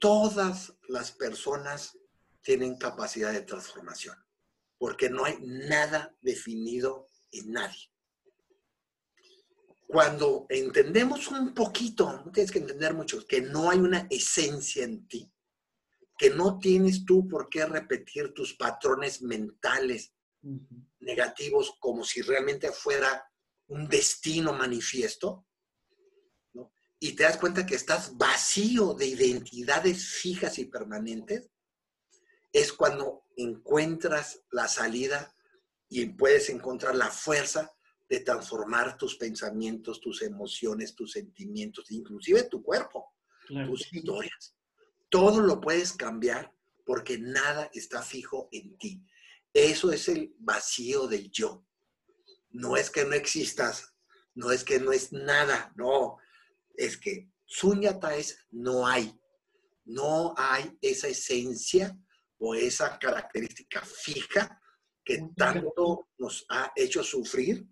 [0.00, 1.98] todas las personas
[2.42, 4.16] tienen capacidad de transformación,
[4.78, 7.90] porque no hay nada definido en nadie.
[9.86, 15.06] Cuando entendemos un poquito, no tienes que entender mucho, que no hay una esencia en
[15.06, 15.32] ti,
[16.18, 20.15] que no tienes tú por qué repetir tus patrones mentales
[21.00, 23.24] negativos como si realmente fuera
[23.68, 25.46] un destino manifiesto,
[26.98, 31.50] y te das cuenta que estás vacío de identidades fijas y permanentes,
[32.52, 35.34] es cuando encuentras la salida
[35.88, 37.70] y puedes encontrar la fuerza
[38.08, 43.12] de transformar tus pensamientos, tus emociones, tus sentimientos, inclusive tu cuerpo,
[43.46, 44.56] tus historias.
[45.10, 46.52] Todo lo puedes cambiar
[46.84, 49.02] porque nada está fijo en ti.
[49.56, 51.64] Eso es el vacío del yo.
[52.50, 53.94] No es que no existas,
[54.34, 56.18] no es que no es nada, no,
[56.74, 59.18] es que suñata es no hay.
[59.86, 61.98] No hay esa esencia
[62.38, 64.60] o esa característica fija
[65.02, 67.66] que tanto nos ha hecho sufrir,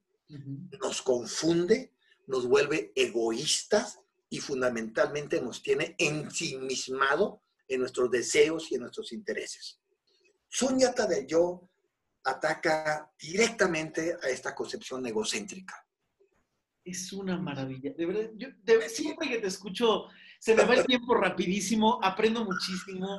[0.81, 1.95] nos confunde,
[2.27, 9.83] nos vuelve egoístas y fundamentalmente nos tiene ensimismado en nuestros deseos y en nuestros intereses.
[10.49, 11.71] Suñata del yo
[12.25, 15.85] ataca directamente a esta concepción egocéntrica
[16.85, 17.93] es una maravilla.
[17.97, 20.05] De verdad, yo de, siempre que te escucho,
[20.39, 23.17] se me va el tiempo rapidísimo, aprendo muchísimo.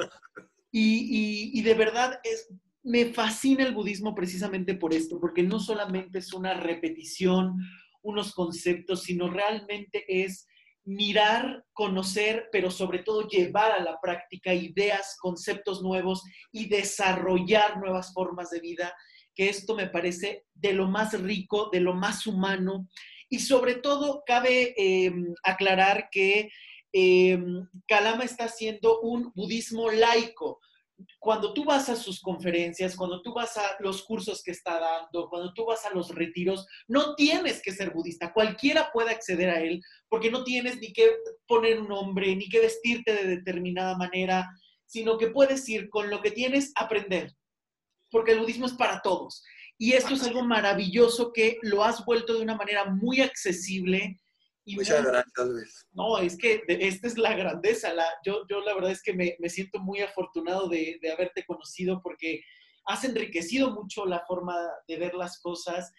[0.71, 2.49] Y, y, de verdad, es,
[2.83, 7.57] me fascina el budismo precisamente por esto, porque no solamente es una repetición,
[8.03, 10.47] unos conceptos, sino realmente es
[10.85, 18.13] mirar, conocer, pero sobre todo llevar a la práctica ideas, conceptos nuevos y desarrollar nuevas
[18.13, 18.93] formas de vida,
[19.33, 22.87] que esto me parece de lo más rico, de lo más humano
[23.29, 26.49] y sobre todo, cabe em, aclarar que
[26.93, 27.37] eh,
[27.87, 30.59] Kalama está haciendo un budismo laico.
[31.19, 35.27] Cuando tú vas a sus conferencias, cuando tú vas a los cursos que está dando,
[35.29, 38.31] cuando tú vas a los retiros, no tienes que ser budista.
[38.31, 41.09] Cualquiera puede acceder a él porque no tienes ni que
[41.47, 44.47] poner un nombre, ni que vestirte de determinada manera,
[44.85, 47.33] sino que puedes ir con lo que tienes a aprender.
[48.11, 49.43] Porque el budismo es para todos.
[49.77, 54.21] Y esto es algo maravilloso que lo has vuelto de una manera muy accesible.
[54.67, 55.87] Y Muchas gracias, Luis.
[55.93, 57.93] No, es que esta es la grandeza.
[57.93, 61.45] La, yo, yo la verdad es que me, me siento muy afortunado de, de, haberte
[61.45, 62.41] conocido porque
[62.85, 64.57] has enriquecido mucho la forma
[64.87, 65.93] de ver las cosas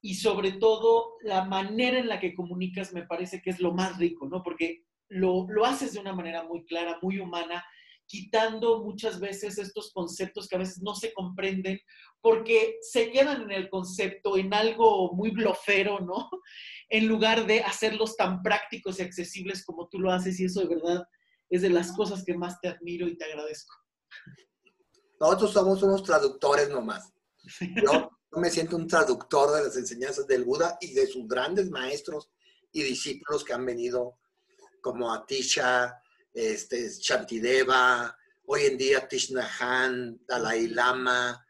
[0.00, 3.98] y sobre todo la manera en la que comunicas me parece que es lo más
[3.98, 4.42] rico, ¿no?
[4.42, 7.64] Porque lo, lo haces de una manera muy clara, muy humana
[8.06, 11.80] quitando muchas veces estos conceptos que a veces no se comprenden
[12.20, 16.28] porque se quedan en el concepto, en algo muy blofero, ¿no?
[16.88, 20.68] En lugar de hacerlos tan prácticos y accesibles como tú lo haces y eso de
[20.68, 21.04] verdad
[21.50, 23.74] es de las cosas que más te admiro y te agradezco.
[25.18, 27.12] Nosotros somos unos traductores nomás.
[27.60, 31.70] Yo, yo me siento un traductor de las enseñanzas del Buda y de sus grandes
[31.70, 32.30] maestros
[32.72, 34.18] y discípulos que han venido
[34.80, 36.00] como Atisha,
[36.36, 38.14] este, Shantideva,
[38.44, 41.42] hoy en día Tishnahan, Dalai Lama,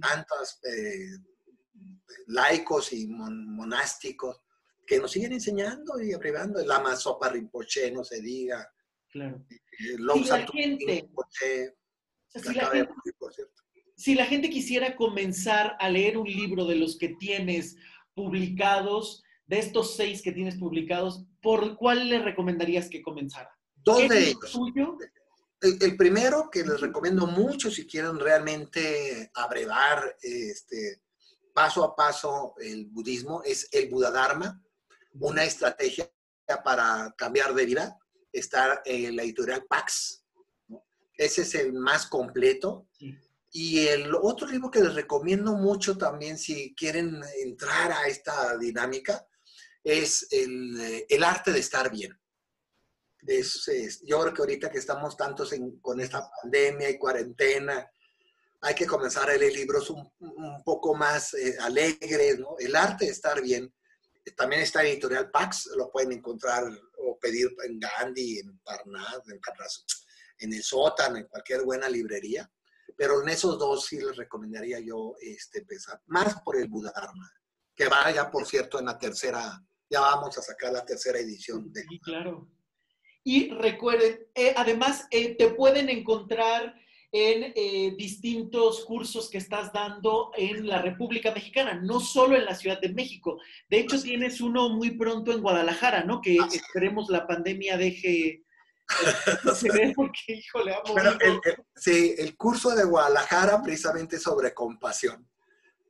[0.00, 1.18] tantos eh,
[2.28, 4.40] laicos y monásticos
[4.86, 6.60] que nos siguen enseñando y abrevando.
[6.60, 8.72] El Lama Sopa Rinpoche, no se diga.
[9.10, 9.44] Claro.
[9.76, 11.08] si la, gente,
[12.30, 12.94] si, la gente,
[13.96, 17.76] si la gente quisiera comenzar a leer un libro de los que tienes
[18.14, 23.57] publicados, de estos seis que tienes publicados, ¿por cuál le recomendarías que comenzara?
[23.88, 24.58] Dos de ellos.
[25.60, 31.02] El, primero que les recomiendo mucho si quieren realmente abrevar este,
[31.52, 34.62] paso a paso el budismo es el Buda Dharma,
[35.18, 36.08] una estrategia
[36.62, 37.98] para cambiar de vida.
[38.30, 40.22] Está en la editorial Pax.
[41.16, 42.86] Ese es el más completo.
[43.50, 49.26] Y el otro libro que les recomiendo mucho también si quieren entrar a esta dinámica
[49.82, 52.16] es el, el arte de estar bien.
[53.26, 55.52] Es, yo creo que ahorita que estamos tantos
[55.82, 57.90] con esta pandemia y cuarentena,
[58.60, 62.56] hay que comenzar a leer libros un, un poco más eh, alegres, ¿no?
[62.58, 63.72] El arte de estar bien.
[64.36, 66.64] También está en Editorial Pax, lo pueden encontrar
[66.98, 69.84] o pedir en Gandhi, en Parnas, en Parnaso,
[70.38, 72.50] en el sótano, en cualquier buena librería.
[72.96, 77.32] Pero en esos dos sí les recomendaría yo este, empezar, más por el Budharma,
[77.74, 81.72] que vaya, por cierto, en la tercera, ya vamos a sacar la tercera edición.
[81.72, 82.50] De sí, claro.
[83.28, 86.74] Y recuerden, eh, además, eh, te pueden encontrar
[87.12, 92.54] en eh, distintos cursos que estás dando en la República Mexicana, no solo en la
[92.54, 93.38] Ciudad de México.
[93.68, 96.22] De hecho, tienes uno muy pronto en Guadalajara, ¿no?
[96.22, 98.44] Que esperemos la pandemia deje...
[99.94, 100.74] porque, híjole,
[101.76, 105.28] sí, el curso de Guadalajara precisamente sobre compasión.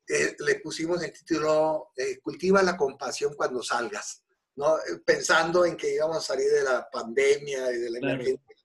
[0.09, 4.24] Eh, le pusimos el título eh, Cultiva la compasión cuando salgas,
[4.59, 4.77] ¿no?
[5.07, 8.57] Pensando en que íbamos a salir de la pandemia y de la emergencia.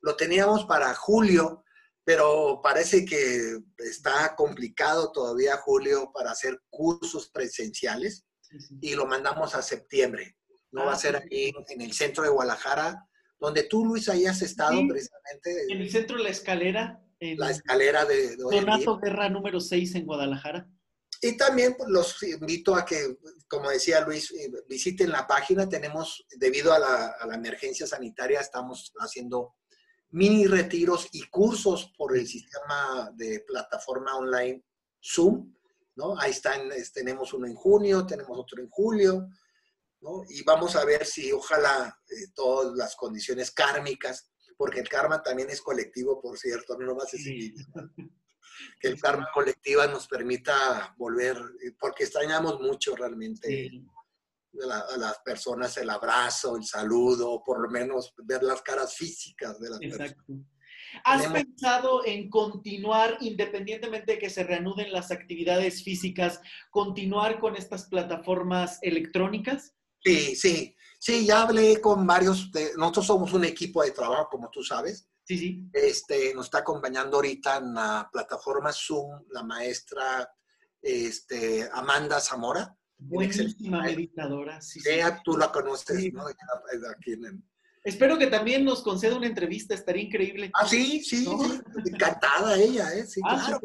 [0.00, 1.64] Lo teníamos para julio,
[2.04, 8.24] pero parece que está complicado todavía, Julio, para hacer cursos presenciales
[8.80, 10.36] y lo mandamos a septiembre.
[10.72, 13.06] No va a ah, ser aquí en el centro de Guadalajara,
[13.38, 15.66] donde tú, Luis, ahí has estado precisamente.
[15.72, 17.00] En el centro de la escalera.
[17.20, 18.36] En la escalera de...
[18.36, 20.68] Donato Guerra número 6 en Guadalajara.
[21.20, 23.16] Y también pues, los invito a que,
[23.52, 25.68] como decía Luis, eh, visiten la página.
[25.68, 29.56] Tenemos, debido a la, a la emergencia sanitaria, estamos haciendo
[30.08, 34.64] mini retiros y cursos por el sistema de plataforma online
[35.04, 35.54] Zoom,
[35.96, 36.18] ¿no?
[36.18, 39.28] Ahí están, tenemos uno en junio, tenemos otro en julio,
[40.00, 40.22] ¿no?
[40.30, 45.50] Y vamos a ver si ojalá eh, todas las condiciones kármicas, porque el karma también
[45.50, 47.22] es colectivo, por cierto, no nomás es
[48.78, 53.70] que el karma colectiva nos permita volver, eh, porque extrañamos mucho realmente
[54.70, 59.70] a las personas el abrazo, el saludo, por lo menos ver las caras físicas de
[59.70, 60.24] las Exacto.
[60.26, 60.52] personas.
[61.04, 66.40] ¿Has pensado en continuar, independientemente de que se reanuden las actividades físicas,
[66.70, 69.74] continuar con estas plataformas electrónicas?
[70.04, 74.50] Sí, sí, sí, ya hablé con varios, de, nosotros somos un equipo de trabajo, como
[74.50, 75.08] tú sabes.
[75.24, 75.70] Sí, sí.
[75.72, 80.28] Este, nos está acompañando ahorita en la plataforma Zoom la maestra
[80.80, 82.76] este, Amanda Zamora.
[82.98, 84.60] Buenísima meditadora.
[84.60, 84.80] Sí,
[85.24, 86.24] tú la conoces, ¿no?
[87.84, 90.50] Espero que también nos conceda una entrevista, estaría increíble.
[90.54, 91.26] Ah, sí, sí,
[91.84, 93.04] encantada ella, ¿eh?
[93.06, 93.60] Sí, ah, claro.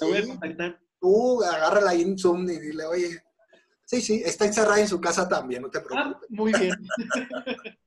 [0.00, 0.80] La voy a contactar.
[1.00, 3.22] Tú agárrala ahí en Zoom y dile, oye,
[3.84, 6.22] sí, sí, está encerrada en su casa también, no te ah, preocupes.
[6.22, 6.74] Ah, muy bien.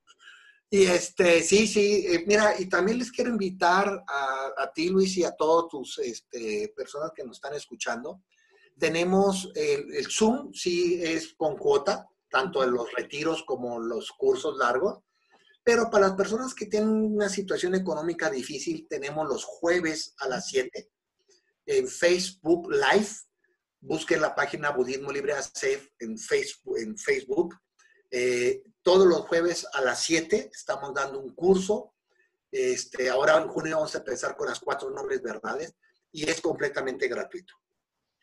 [0.73, 5.15] y este, sí, sí, eh, mira, y también les quiero invitar a, a ti, Luis,
[5.17, 8.23] y a todas tus este, personas que nos están escuchando,
[8.79, 14.97] tenemos el, Zoom, sí es con cuota, tanto en los retiros como los cursos largos.
[15.63, 20.47] Pero para las personas que tienen una situación económica difícil, tenemos los jueves a las
[20.47, 20.89] 7
[21.67, 23.09] en Facebook Live.
[23.79, 26.79] Busquen la página Budismo Libre AC en Facebook.
[26.79, 27.53] En Facebook.
[28.09, 31.93] Eh, todos los jueves a las 7 estamos dando un curso.
[32.51, 35.73] Este, ahora en junio vamos a empezar con las cuatro nobles verdades
[36.11, 37.55] y es completamente gratuito.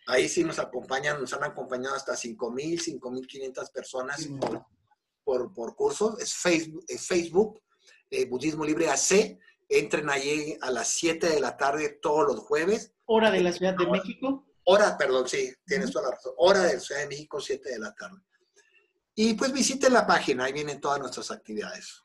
[0.07, 4.29] Ahí sí nos acompañan, nos han acompañado hasta 5.000, 5.500 personas
[5.25, 6.17] por, por, curso.
[6.19, 7.61] Es Facebook, es Facebook
[8.11, 9.39] eh, Budismo Libre AC.
[9.69, 12.93] Entren allí a las 7 de la tarde todos los jueves.
[13.07, 14.47] ¿Hora de la Ciudad de México?
[14.65, 16.33] Hora, perdón, sí, tienes toda la razón.
[16.37, 18.21] Hora de la Ciudad de México, 7 de la tarde.
[19.23, 22.03] Y pues visiten la página, ahí vienen todas nuestras actividades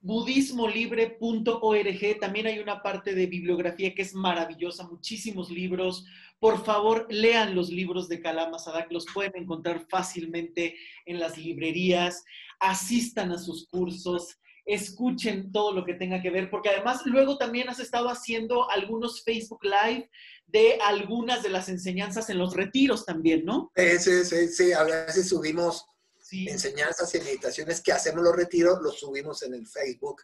[0.00, 2.20] budismolibre.org.
[2.20, 6.04] También hay una parte de bibliografía que es maravillosa, muchísimos libros.
[6.38, 10.76] Por favor, lean los libros de Kalama Sadak, los pueden encontrar fácilmente
[11.06, 12.22] en las librerías.
[12.60, 14.36] Asistan a sus cursos,
[14.66, 19.22] escuchen todo lo que tenga que ver, porque además luego también has estado haciendo algunos
[19.22, 20.10] Facebook Live
[20.46, 23.72] de algunas de las enseñanzas en los retiros también, ¿no?
[23.74, 25.86] Sí, sí, sí, a veces subimos
[26.30, 30.22] enseñanzas y meditaciones que hacemos los retiros, los subimos en el Facebook,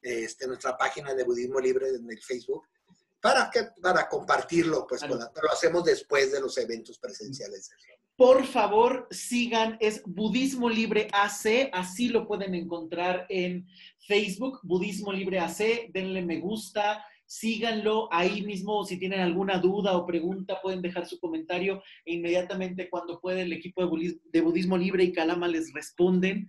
[0.00, 2.66] este, nuestra página de Budismo Libre en el Facebook,
[3.20, 7.70] para, que, para compartirlo, pues lo hacemos después de los eventos presenciales.
[8.16, 13.66] Por favor, sigan, es Budismo Libre AC, así lo pueden encontrar en
[14.06, 18.84] Facebook, Budismo Libre AC, denle me gusta, síganlo ahí mismo.
[18.84, 23.54] Si tienen alguna duda o pregunta, pueden dejar su comentario e inmediatamente cuando puede el
[23.54, 26.46] equipo de Budismo Libre y Calama les responden.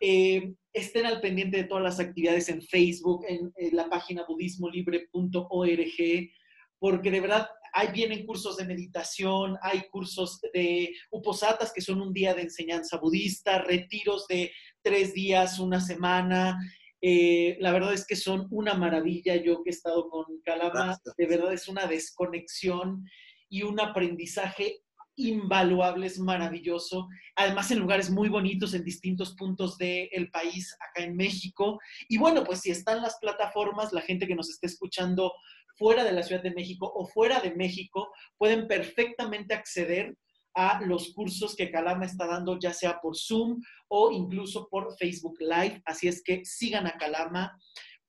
[0.00, 6.30] Eh, estén al pendiente de todas las actividades en Facebook, en, la página budismolibre.org,
[6.78, 12.12] porque de verdad Ahí vienen cursos de meditación, hay cursos de uposatas, que son un
[12.12, 14.50] día de enseñanza budista, retiros de
[14.82, 16.58] tres días, una semana.
[17.02, 19.36] Eh, la verdad es que son una maravilla.
[19.36, 23.04] Yo que he estado con Calama, de verdad es una desconexión
[23.48, 24.82] y un aprendizaje
[25.16, 27.08] invaluable, es maravilloso.
[27.36, 31.78] Además, en lugares muy bonitos en distintos puntos del país, acá en México.
[32.08, 35.32] Y bueno, pues si están las plataformas, la gente que nos esté escuchando
[35.76, 40.16] fuera de la Ciudad de México o fuera de México, pueden perfectamente acceder
[40.54, 45.36] a los cursos que Calama está dando, ya sea por Zoom o incluso por Facebook
[45.40, 45.82] Live.
[45.84, 47.56] Así es que sigan a Calama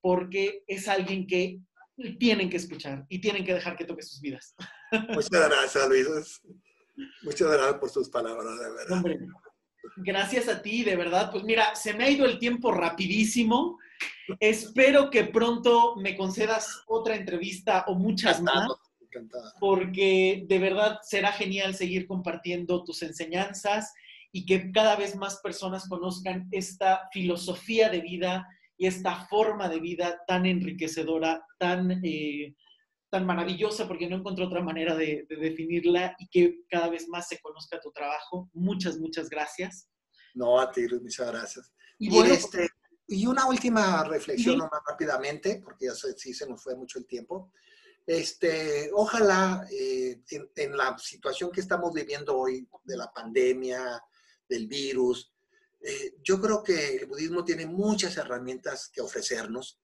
[0.02, 1.60] porque es alguien que
[2.20, 4.56] tienen que escuchar y tienen que dejar que toque sus vidas.
[5.10, 6.42] Muchas gracias, Luis.
[7.24, 8.98] Muchas gracias por sus palabras, de verdad.
[8.98, 9.20] Hombre,
[9.98, 11.32] gracias a ti, de verdad.
[11.32, 13.78] Pues mira, se me ha ido el tiempo rapidísimo.
[14.40, 18.68] Espero que pronto me concedas otra entrevista o muchas más.
[19.60, 23.94] Porque de verdad será genial seguir compartiendo tus enseñanzas
[24.32, 28.48] y que cada vez más personas conozcan esta filosofía de vida
[28.78, 32.56] y esta forma de vida tan enriquecedora, tan eh,
[33.12, 37.40] tan maravillosa porque no encontré otra manera de, definirla y que cada vez más se
[37.40, 38.50] conozca tu trabajo.
[38.54, 39.90] Muchas, muchas gracias.
[40.34, 41.74] No, a ti, muchas gracias.
[42.00, 42.70] Y, este,
[43.08, 47.52] y una última reflexión más rápidamente, porque ya sí se nos fue mucho el tiempo.
[48.06, 50.22] Este, ojalá eh,
[50.56, 54.04] en, la situación que estamos viviendo hoy de la pandemia,
[54.48, 55.32] del virus,
[55.82, 59.82] eh, yo creo que el budismo tiene muchas herramientas que ofrecernos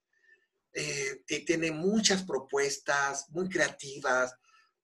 [0.79, 4.35] eh, tiene muchas propuestas muy creativas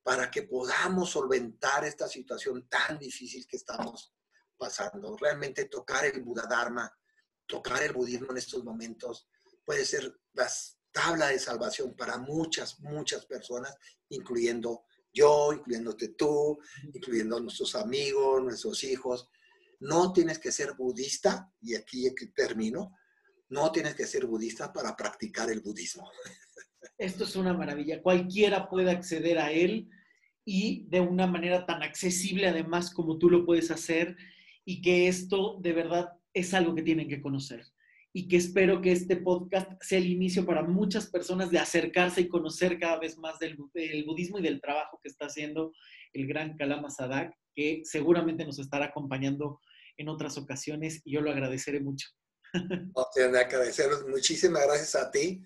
[0.02, 4.12] para que podamos solventar esta situación tan difícil que estamos
[4.58, 5.16] pasando.
[5.18, 6.92] Realmente tocar el Buda Dharma,
[7.46, 9.28] tocar el budismo en estos momentos
[9.64, 10.50] puede ser la
[10.94, 13.76] tabla de salvación para muchas, muchas personas,
[14.10, 16.58] incluyendo yo, incluyéndote tú,
[16.94, 19.30] incluyendo nuestros amigos, nuestros hijos.
[19.80, 22.96] No tienes que ser budista, y aquí termino,
[23.50, 26.10] no tienes que ser budista para practicar el budismo.
[26.98, 28.02] Esto es una maravilla.
[28.02, 29.90] Cualquiera puede acceder a él
[30.46, 34.16] y de una manera tan accesible además como tú lo puedes hacer
[34.66, 37.66] y que esto de verdad es algo que tienen que conocer
[38.16, 42.30] y que espero que este podcast sea el inicio para muchas personas de acercarse y
[42.30, 43.58] conocer cada vez más del,
[44.06, 45.74] budismo y del trabajo que está haciendo
[46.14, 49.60] el gran Kalama Sadak, que seguramente nos estará acompañando
[49.98, 52.08] en otras ocasiones y yo lo agradeceré mucho.
[52.54, 54.06] No, tienen que agradecerles.
[54.08, 55.44] Muchísimas gracias a ti.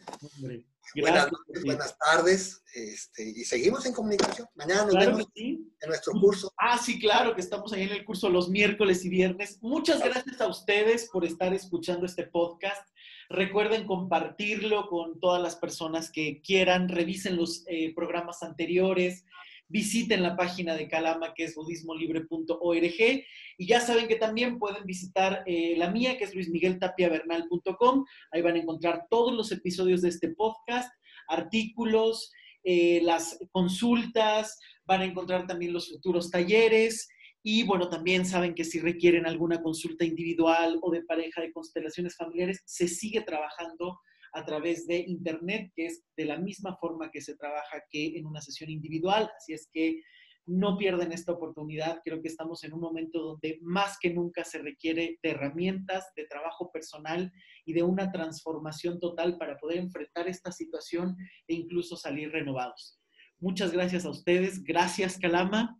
[0.95, 2.63] Buenas noches, buenas tardes.
[2.73, 4.47] Este, y seguimos en comunicación.
[4.55, 6.53] Mañana nos vemos en nuestro curso.
[6.57, 9.59] Ah, sí, claro, que estamos ahí en el curso los miércoles y viernes.
[9.61, 12.87] Muchas gracias a ustedes por estar escuchando este podcast.
[13.29, 16.87] Recuerden compartirlo con todas las personas que quieran.
[16.89, 19.25] Revisen los eh, programas anteriores
[19.69, 23.25] visiten la página de Calama, que es budismolibre.org.
[23.57, 28.05] Y ya saben que también pueden visitar eh, la mía, que es luismigueltapiavernal.com.
[28.31, 30.91] Ahí van a encontrar todos los episodios de este podcast,
[31.27, 32.31] artículos,
[32.63, 37.07] eh, las consultas, van a encontrar también los futuros talleres.
[37.43, 42.15] Y bueno, también saben que si requieren alguna consulta individual o de pareja de constelaciones
[42.15, 43.99] familiares, se sigue trabajando
[44.33, 48.25] a través de Internet, que es de la misma forma que se trabaja que en
[48.25, 49.29] una sesión individual.
[49.37, 50.01] Así es que
[50.47, 51.99] no pierden esta oportunidad.
[52.03, 56.25] Creo que estamos en un momento donde más que nunca se requiere de herramientas, de
[56.25, 57.31] trabajo personal
[57.65, 61.15] y de una transformación total para poder enfrentar esta situación
[61.47, 62.99] e incluso salir renovados.
[63.39, 64.63] Muchas gracias a ustedes.
[64.63, 65.77] Gracias, Calama.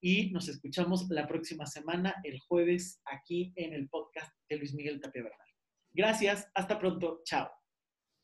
[0.00, 5.00] Y nos escuchamos la próxima semana, el jueves, aquí en el podcast de Luis Miguel
[5.00, 5.48] Tapia Bernal.
[5.92, 6.50] Gracias.
[6.54, 7.22] Hasta pronto.
[7.24, 7.48] Chao.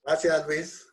[0.04, 0.91] Gracias, Luis.